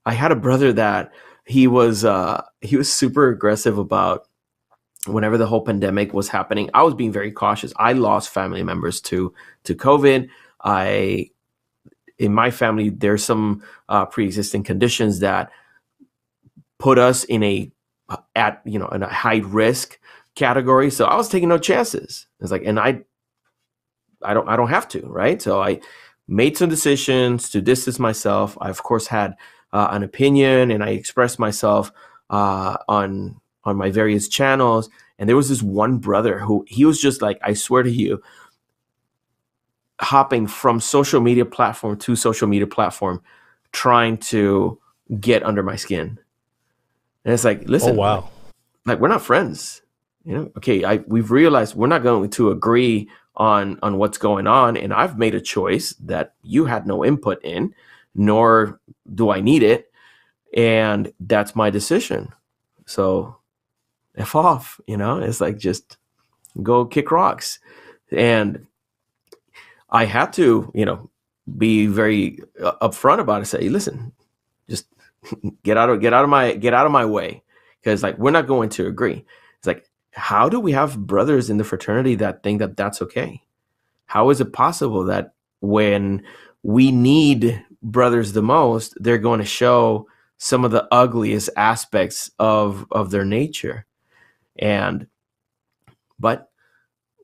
[0.04, 1.12] I had a brother that
[1.44, 4.28] he was uh, he was super aggressive about
[5.06, 6.70] whenever the whole pandemic was happening.
[6.74, 7.72] I was being very cautious.
[7.76, 9.32] I lost family members to
[9.64, 10.28] to COVID.
[10.62, 11.30] I
[12.18, 15.50] in my family there's some uh, pre-existing conditions that
[16.78, 17.70] put us in a
[18.34, 19.98] at you know in a high risk
[20.38, 20.90] category.
[20.90, 22.26] So I was taking no chances.
[22.40, 23.02] It's like, and I,
[24.22, 25.42] I don't, I don't have to, right?
[25.42, 25.80] So I
[26.28, 28.56] made some decisions to distance myself.
[28.60, 29.34] I of course had
[29.72, 31.92] uh, an opinion, and I expressed myself
[32.30, 34.88] uh, on on my various channels.
[35.18, 38.22] And there was this one brother who he was just like, I swear to you,
[40.00, 43.22] hopping from social media platform to social media platform,
[43.72, 44.78] trying to
[45.20, 46.18] get under my skin.
[47.24, 48.30] And it's like, listen, oh, wow.
[48.86, 49.82] like we're not friends
[50.28, 54.46] you know okay I, we've realized we're not going to agree on on what's going
[54.46, 57.74] on and i've made a choice that you had no input in
[58.14, 58.78] nor
[59.12, 59.90] do i need it
[60.54, 62.28] and that's my decision
[62.84, 63.36] so
[64.16, 65.96] f off you know it's like just
[66.62, 67.58] go kick rocks
[68.12, 68.66] and
[69.90, 71.10] i had to you know
[71.56, 74.12] be very uh, upfront about it say listen
[74.68, 74.86] just
[75.62, 77.42] get out of get out of my get out of my way
[77.80, 79.24] because like we're not going to agree
[79.58, 83.42] it's like how do we have brothers in the fraternity that think that that's okay?
[84.06, 86.24] How is it possible that when
[86.62, 90.08] we need brothers the most, they're going to show
[90.38, 93.86] some of the ugliest aspects of of their nature?
[94.58, 95.06] And
[96.18, 96.50] but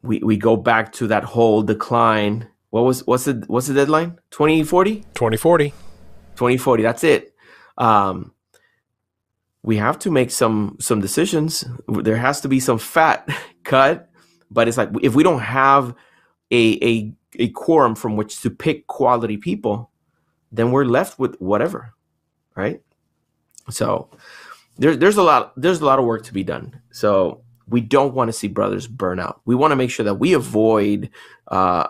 [0.03, 2.49] we we go back to that whole decline.
[2.75, 4.18] What was what's the what's the deadline?
[4.33, 4.97] 2040?
[5.14, 5.70] 2040.
[5.70, 6.83] 2040.
[6.83, 7.33] That's it.
[7.79, 8.33] Um,
[9.62, 11.64] we have to make some some decisions.
[11.87, 13.29] There has to be some fat
[13.62, 14.11] cut,
[14.51, 15.95] but it's like if we don't have
[16.51, 19.93] a a a quorum from which to pick quality people,
[20.51, 21.95] then we're left with whatever,
[22.57, 22.83] right?
[23.70, 24.11] So
[24.79, 26.81] there's there's a lot there's a lot of work to be done.
[26.91, 29.43] So we don't want to see brothers burn out.
[29.45, 31.11] We want to make sure that we avoid
[31.47, 31.87] uh,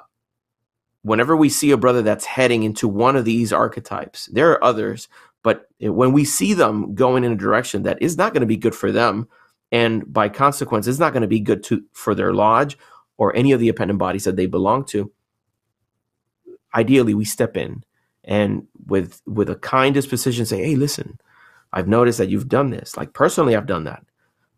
[1.04, 4.26] whenever we see a brother that's heading into one of these archetypes.
[4.32, 5.06] There are others,
[5.42, 8.56] but when we see them going in a direction that is not going to be
[8.56, 9.28] good for them,
[9.70, 12.78] and by consequence, it's not going to be good to for their lodge
[13.18, 15.12] or any of the appendant bodies that they belong to,
[16.74, 17.84] ideally we step in
[18.24, 21.18] and with with a kind disposition say, "Hey, listen,
[21.74, 22.96] I've noticed that you've done this.
[22.96, 24.04] Like personally, I've done that,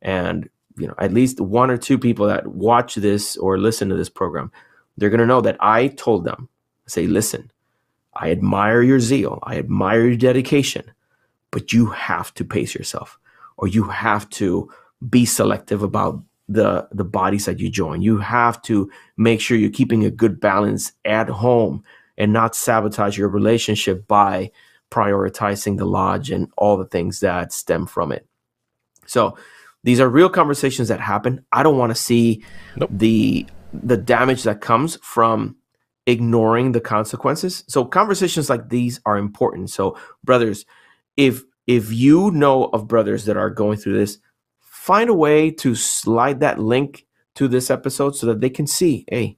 [0.00, 3.96] and you know, at least one or two people that watch this or listen to
[3.96, 4.52] this program,
[4.96, 6.48] they're going to know that I told them,
[6.86, 7.50] say, listen,
[8.14, 9.38] I admire your zeal.
[9.42, 10.90] I admire your dedication,
[11.50, 13.18] but you have to pace yourself
[13.56, 14.70] or you have to
[15.08, 18.02] be selective about the, the bodies that you join.
[18.02, 21.84] You have to make sure you're keeping a good balance at home
[22.16, 24.52] and not sabotage your relationship by
[24.90, 28.26] prioritizing the lodge and all the things that stem from it.
[29.06, 29.36] So
[29.82, 31.44] these are real conversations that happen.
[31.52, 32.44] I don't want to see
[32.76, 32.90] nope.
[32.92, 33.46] the
[33.82, 35.56] the damage that comes from
[36.06, 37.64] ignoring the consequences.
[37.68, 39.70] So conversations like these are important.
[39.70, 40.64] So brothers,
[41.16, 44.18] if if you know of brothers that are going through this,
[44.60, 49.04] find a way to slide that link to this episode so that they can see,
[49.10, 49.36] hey,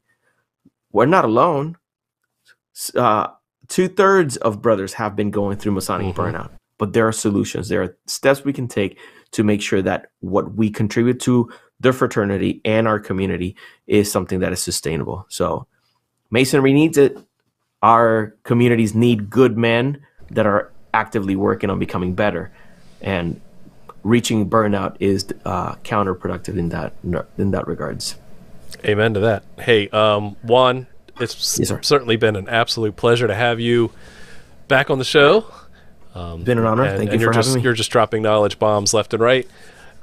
[0.93, 1.77] we're not alone.
[2.95, 3.29] Uh,
[3.69, 6.21] Two thirds of brothers have been going through Masonic mm-hmm.
[6.21, 7.69] burnout, but there are solutions.
[7.69, 8.99] There are steps we can take
[9.33, 13.57] to make sure that what we contribute to the fraternity and our community
[13.87, 15.27] is something that is sustainable.
[15.29, 15.67] So
[16.31, 17.19] Masonry needs it.
[17.83, 22.51] Our communities need good men that are actively working on becoming better,
[23.01, 23.41] and
[24.03, 26.93] reaching burnout is uh, counterproductive in that
[27.39, 28.17] in that regards.
[28.85, 29.45] Amen to that.
[29.59, 30.89] Hey, um, Juan,
[31.21, 33.93] it's yes, certainly been an absolute pleasure to have you
[34.67, 35.47] back on the show.
[36.15, 36.85] Um, been an honor.
[36.85, 37.65] And, Thank and you for just, having me.
[37.65, 39.49] You're just dropping knowledge bombs left and right.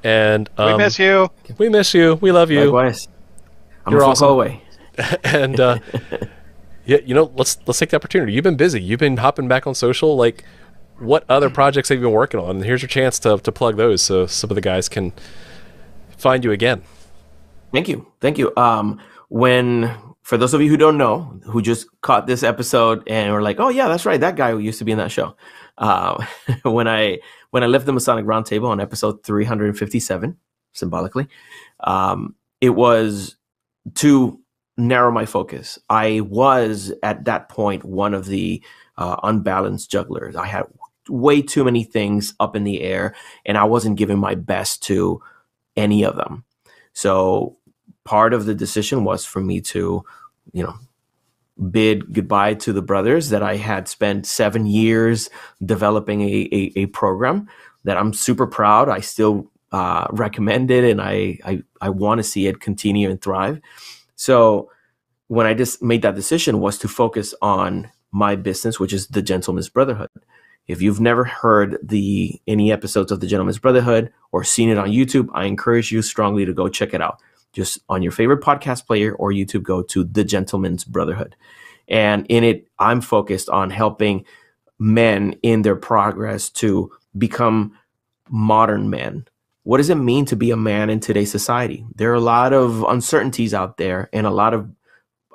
[0.05, 1.31] And um, we miss you.
[1.57, 2.13] We miss you.
[2.21, 2.65] We love you.
[2.65, 3.07] Likewise.
[3.87, 4.29] I'm You're a awesome.
[4.29, 4.61] away.
[5.23, 5.79] and uh,
[6.85, 8.31] yeah, you know, let's let's take the opportunity.
[8.31, 8.79] You've been busy.
[8.79, 10.15] You've been hopping back on social.
[10.15, 10.43] Like,
[10.99, 12.57] what other projects have you been working on?
[12.57, 15.11] And here's your chance to to plug those, so some of the guys can
[16.17, 16.83] find you again.
[17.73, 18.53] Thank you, thank you.
[18.55, 19.91] Um, when
[20.21, 23.59] for those of you who don't know, who just caught this episode and were like,
[23.59, 25.35] "Oh yeah, that's right, that guy who used to be in that show."
[25.79, 26.23] Uh,
[26.63, 27.17] when I
[27.55, 30.35] when I left the Masonic Roundtable on episode 357,
[30.73, 31.29] symbolically,
[31.79, 33.37] um, it was
[33.93, 34.41] to
[34.75, 35.79] narrow my focus.
[35.89, 38.61] I was at that point one of the
[38.97, 40.35] uh, unbalanced jugglers.
[40.35, 40.65] I had
[41.07, 45.21] way too many things up in the air, and I wasn't giving my best to
[45.77, 46.43] any of them.
[46.91, 47.55] So
[48.03, 50.03] part of the decision was for me to,
[50.51, 50.75] you know,
[51.71, 55.29] bid goodbye to the brothers that I had spent seven years
[55.63, 57.47] developing a, a, a program
[57.83, 58.89] that I'm super proud.
[58.89, 63.21] I still uh, recommend it and I, I, I want to see it continue and
[63.21, 63.61] thrive.
[64.15, 64.69] So
[65.27, 69.21] when I just made that decision was to focus on my business, which is the
[69.21, 70.09] Gentleman's Brotherhood.
[70.67, 74.89] If you've never heard the any episodes of the Gentleman's Brotherhood or seen it on
[74.89, 77.21] YouTube, I encourage you strongly to go check it out.
[77.55, 81.35] Just on your favorite podcast player or YouTube, go to the Gentleman's Brotherhood.
[81.87, 84.25] And in it, I'm focused on helping
[84.77, 87.77] men in their progress to become
[88.29, 89.25] modern men.
[89.63, 91.85] What does it mean to be a man in today's society?
[91.95, 94.69] There are a lot of uncertainties out there, and a lot of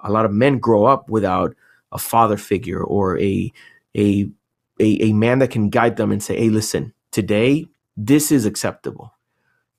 [0.03, 1.55] a lot of men grow up without
[1.91, 3.53] a father figure or a
[3.97, 4.31] a
[4.79, 7.67] a, a man that can guide them and say, "Hey, listen, today
[7.97, 9.13] this is acceptable.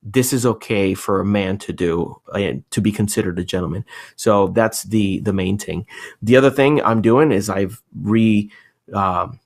[0.03, 3.85] This is okay for a man to do and to be considered a gentleman."
[4.15, 5.85] So that's the the main thing.
[6.21, 8.51] The other thing I'm doing is I've re
[8.93, 9.39] um,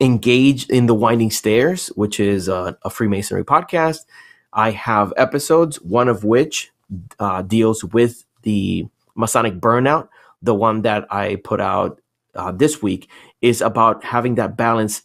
[0.00, 4.06] engaged in the Winding Stairs, which is a, a Freemasonry podcast.
[4.52, 6.72] I have episodes, one of which
[7.18, 10.08] uh, deals with the Masonic burnout.
[10.42, 12.00] The one that I put out
[12.34, 13.08] uh, this week
[13.42, 15.02] is about having that balance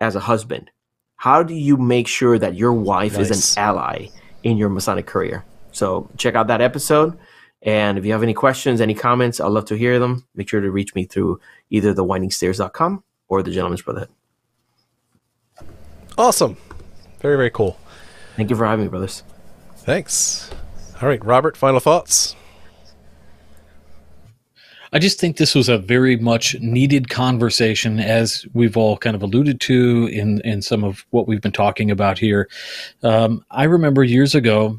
[0.00, 0.70] as a husband.
[1.16, 3.30] How do you make sure that your wife nice.
[3.30, 4.08] is an ally
[4.42, 5.44] in your Masonic career?
[5.72, 7.18] So check out that episode.
[7.62, 10.26] And if you have any questions, any comments, I'd love to hear them.
[10.34, 11.40] Make sure to reach me through
[11.70, 14.10] either thewindingstairs.com or the Gentleman's Brotherhood.
[16.16, 16.56] Awesome.
[17.20, 17.78] Very, very cool.
[18.36, 19.22] Thank you for having me, brothers.
[19.78, 20.50] Thanks.
[21.00, 22.35] All right, Robert, final thoughts?
[24.92, 29.22] I just think this was a very much needed conversation, as we've all kind of
[29.22, 32.48] alluded to in in some of what we've been talking about here.
[33.02, 34.78] Um, I remember years ago,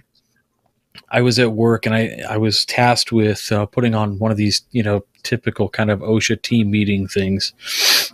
[1.10, 4.38] I was at work and I I was tasked with uh, putting on one of
[4.38, 7.54] these you know typical kind of OSHA team meeting things,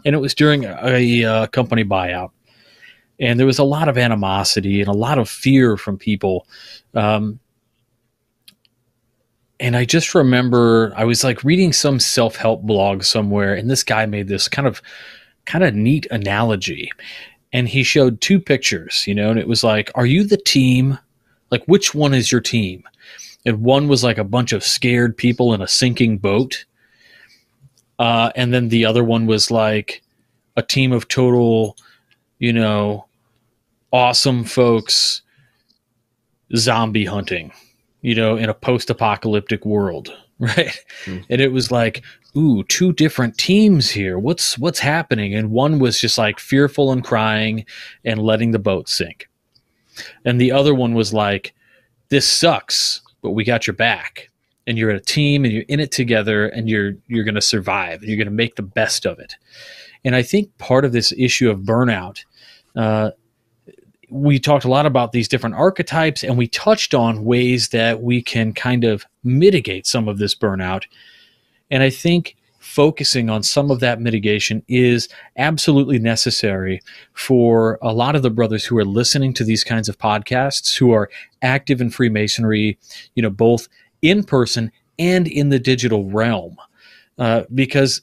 [0.06, 2.32] and it was during a, a uh, company buyout,
[3.20, 6.48] and there was a lot of animosity and a lot of fear from people.
[6.96, 7.40] Um,
[9.64, 13.82] and I just remember I was like reading some self help blog somewhere, and this
[13.82, 14.82] guy made this kind of
[15.46, 16.92] kind of neat analogy.
[17.54, 21.00] And he showed two pictures, you know, and it was like, Are you the team?
[21.50, 22.84] Like, which one is your team?
[23.46, 26.66] And one was like a bunch of scared people in a sinking boat.
[28.00, 30.02] Uh, and then the other one was like
[30.58, 31.78] a team of total,
[32.40, 33.06] you know,
[33.94, 35.22] awesome folks
[36.54, 37.54] zombie hunting
[38.04, 40.78] you know, in a post apocalyptic world, right?
[41.06, 41.26] Mm.
[41.30, 42.04] And it was like,
[42.38, 44.20] ooh, two different teams here.
[44.20, 45.34] What's what's happening?
[45.34, 47.66] And one was just like fearful and crying
[48.06, 49.30] and letting the boat sink.
[50.26, 51.56] And the other one was like,
[52.10, 54.30] this sucks, but we got your back.
[54.66, 58.10] And you're a team and you're in it together and you're you're gonna survive and
[58.10, 59.36] you're gonna make the best of it.
[60.06, 62.24] And I think part of this issue of burnout
[62.76, 63.12] uh,
[64.14, 68.22] we talked a lot about these different archetypes and we touched on ways that we
[68.22, 70.84] can kind of mitigate some of this burnout.
[71.72, 76.80] And I think focusing on some of that mitigation is absolutely necessary
[77.14, 80.92] for a lot of the brothers who are listening to these kinds of podcasts, who
[80.92, 81.10] are
[81.42, 82.78] active in Freemasonry,
[83.16, 83.68] you know, both
[84.04, 86.56] in person and in the digital realm.
[87.18, 88.02] Uh, because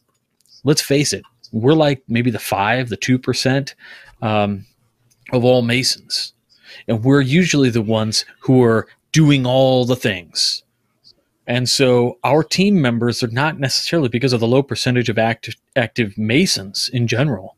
[0.65, 3.75] let's face it, we're like maybe the five, the 2%.
[4.23, 4.67] Um,
[5.33, 6.33] of all Masons.
[6.89, 10.63] And we're usually the ones who are doing all the things.
[11.47, 15.57] And so our team members are not necessarily because of the low percentage of active,
[15.75, 17.57] active Masons in general.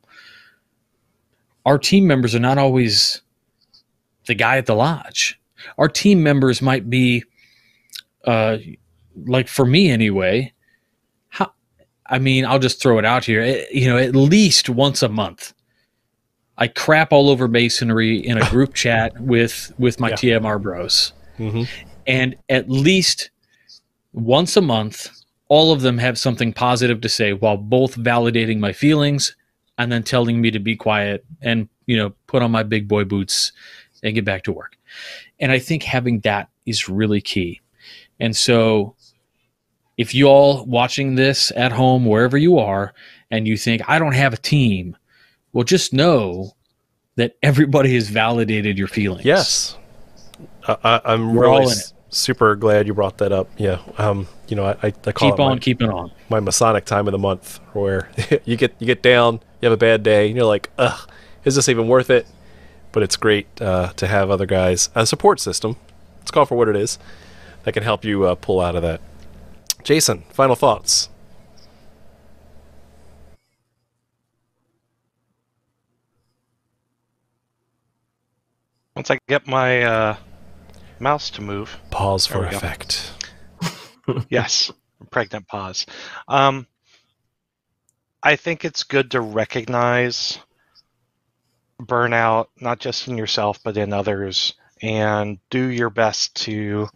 [1.67, 3.21] Our team members are not always
[4.27, 5.39] the guy at the lodge.
[5.79, 7.25] Our team members might be,
[8.25, 8.59] uh,
[9.27, 10.53] like for me anyway,
[11.29, 11.53] how,
[12.07, 15.09] I mean, I'll just throw it out here, eh, you know, at least once a
[15.09, 15.53] month
[16.59, 20.17] I crap all over masonry in a group chat with with my yeah.
[20.17, 21.63] TMR bros, mm-hmm.
[22.07, 23.31] and at least
[24.13, 25.11] once a month,
[25.49, 29.35] all of them have something positive to say, while both validating my feelings
[29.79, 33.05] and then telling me to be quiet and you know put on my big boy
[33.05, 33.53] boots
[34.03, 34.77] and get back to work.
[35.41, 37.61] And I think having that is really key.
[38.21, 38.95] And so,
[39.97, 42.95] if you all watching this at home, wherever you are,
[43.31, 44.97] and you think I don't have a team
[45.53, 46.53] well, just know
[47.17, 49.25] that everybody has validated your feelings.
[49.25, 49.77] Yes.
[50.67, 51.73] I, am really
[52.09, 53.49] super glad you brought that up.
[53.57, 56.13] Yeah, um, you know, I, I, I call Keep it on my, keeping on.
[56.29, 58.09] my Masonic time of the month, where
[58.45, 61.09] you get you get down, you have a bad day, and you're like, ugh,
[61.45, 62.27] is this even worth it?
[62.93, 65.77] But it's great uh, to have other guys, a support system.
[66.21, 66.99] Let's call for what it is
[67.65, 69.01] that can help you uh, pull out of that.
[69.83, 71.09] Jason, final thoughts.
[78.95, 80.17] Once I get my uh,
[80.99, 83.13] mouse to move, Pause for effect.
[84.29, 84.71] yes,
[85.11, 85.87] pregnant pause.
[86.29, 86.67] Um,
[88.23, 90.39] I think it's good to recognize
[91.81, 96.89] burnout, not just in yourself, but in others, and do your best to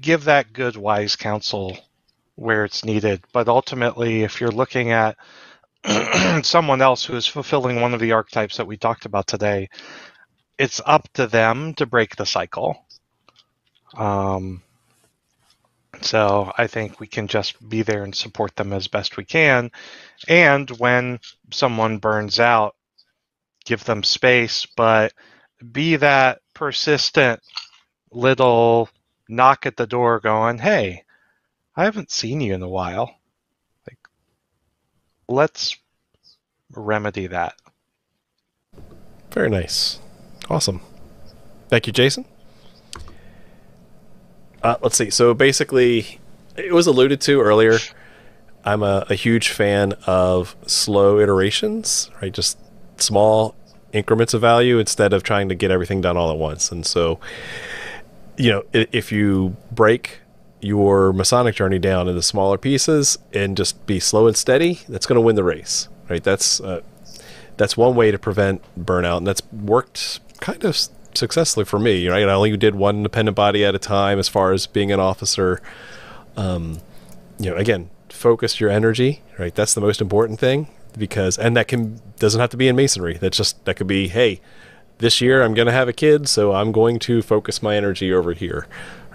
[0.00, 1.78] give that good, wise counsel
[2.34, 3.22] where it's needed.
[3.32, 5.16] But ultimately, if you're looking at
[6.42, 9.68] someone else who is fulfilling one of the archetypes that we talked about today,
[10.58, 12.84] it's up to them to break the cycle.
[13.96, 14.62] Um,
[16.02, 19.70] so I think we can just be there and support them as best we can.
[20.28, 21.20] And when
[21.50, 22.76] someone burns out,
[23.64, 25.12] give them space, but
[25.72, 27.40] be that persistent
[28.10, 28.88] little
[29.28, 31.04] knock at the door going, hey,
[31.76, 33.17] I haven't seen you in a while.
[35.28, 35.76] Let's
[36.74, 37.54] remedy that.
[39.30, 39.98] Very nice.
[40.48, 40.80] Awesome.
[41.68, 42.24] Thank you, Jason.
[44.62, 45.10] Uh, let's see.
[45.10, 46.18] So basically,
[46.56, 47.78] it was alluded to earlier.
[48.64, 52.32] I'm a, a huge fan of slow iterations, right?
[52.32, 52.58] Just
[52.96, 53.54] small
[53.92, 56.72] increments of value instead of trying to get everything done all at once.
[56.72, 57.20] And so,
[58.36, 60.20] you know, if you break
[60.60, 65.16] your Masonic journey down into smaller pieces and just be slow and steady, that's going
[65.16, 66.22] to win the race, right?
[66.22, 66.82] That's uh,
[67.56, 70.76] that's one way to prevent burnout, and that's worked kind of
[71.14, 72.08] successfully for me.
[72.08, 75.00] Right, I only did one independent body at a time as far as being an
[75.00, 75.60] officer.
[76.36, 76.80] Um,
[77.38, 79.22] you know, again, focus your energy.
[79.38, 82.76] Right, that's the most important thing because, and that can doesn't have to be in
[82.76, 83.18] masonry.
[83.18, 84.40] That's just that could be, hey,
[84.98, 88.12] this year I'm going to have a kid, so I'm going to focus my energy
[88.12, 88.66] over here,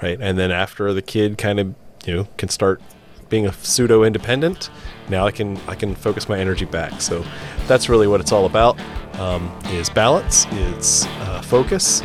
[0.03, 0.19] right?
[0.21, 1.73] And then after the kid kind of,
[2.05, 2.81] you know, can start
[3.29, 4.69] being a pseudo independent,
[5.09, 7.01] now I can I can focus my energy back.
[7.01, 7.25] So
[7.67, 8.79] that's really what it's all about.
[9.19, 12.01] Um, is balance, it's uh, focus,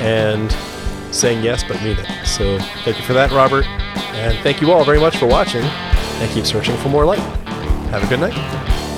[0.00, 0.50] and
[1.10, 2.26] saying yes but mean it.
[2.26, 5.62] So thank you for that, Robert, and thank you all very much for watching.
[5.62, 7.18] And keep searching for more light.
[7.90, 8.91] Have a good night.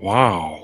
[0.00, 0.59] Wow.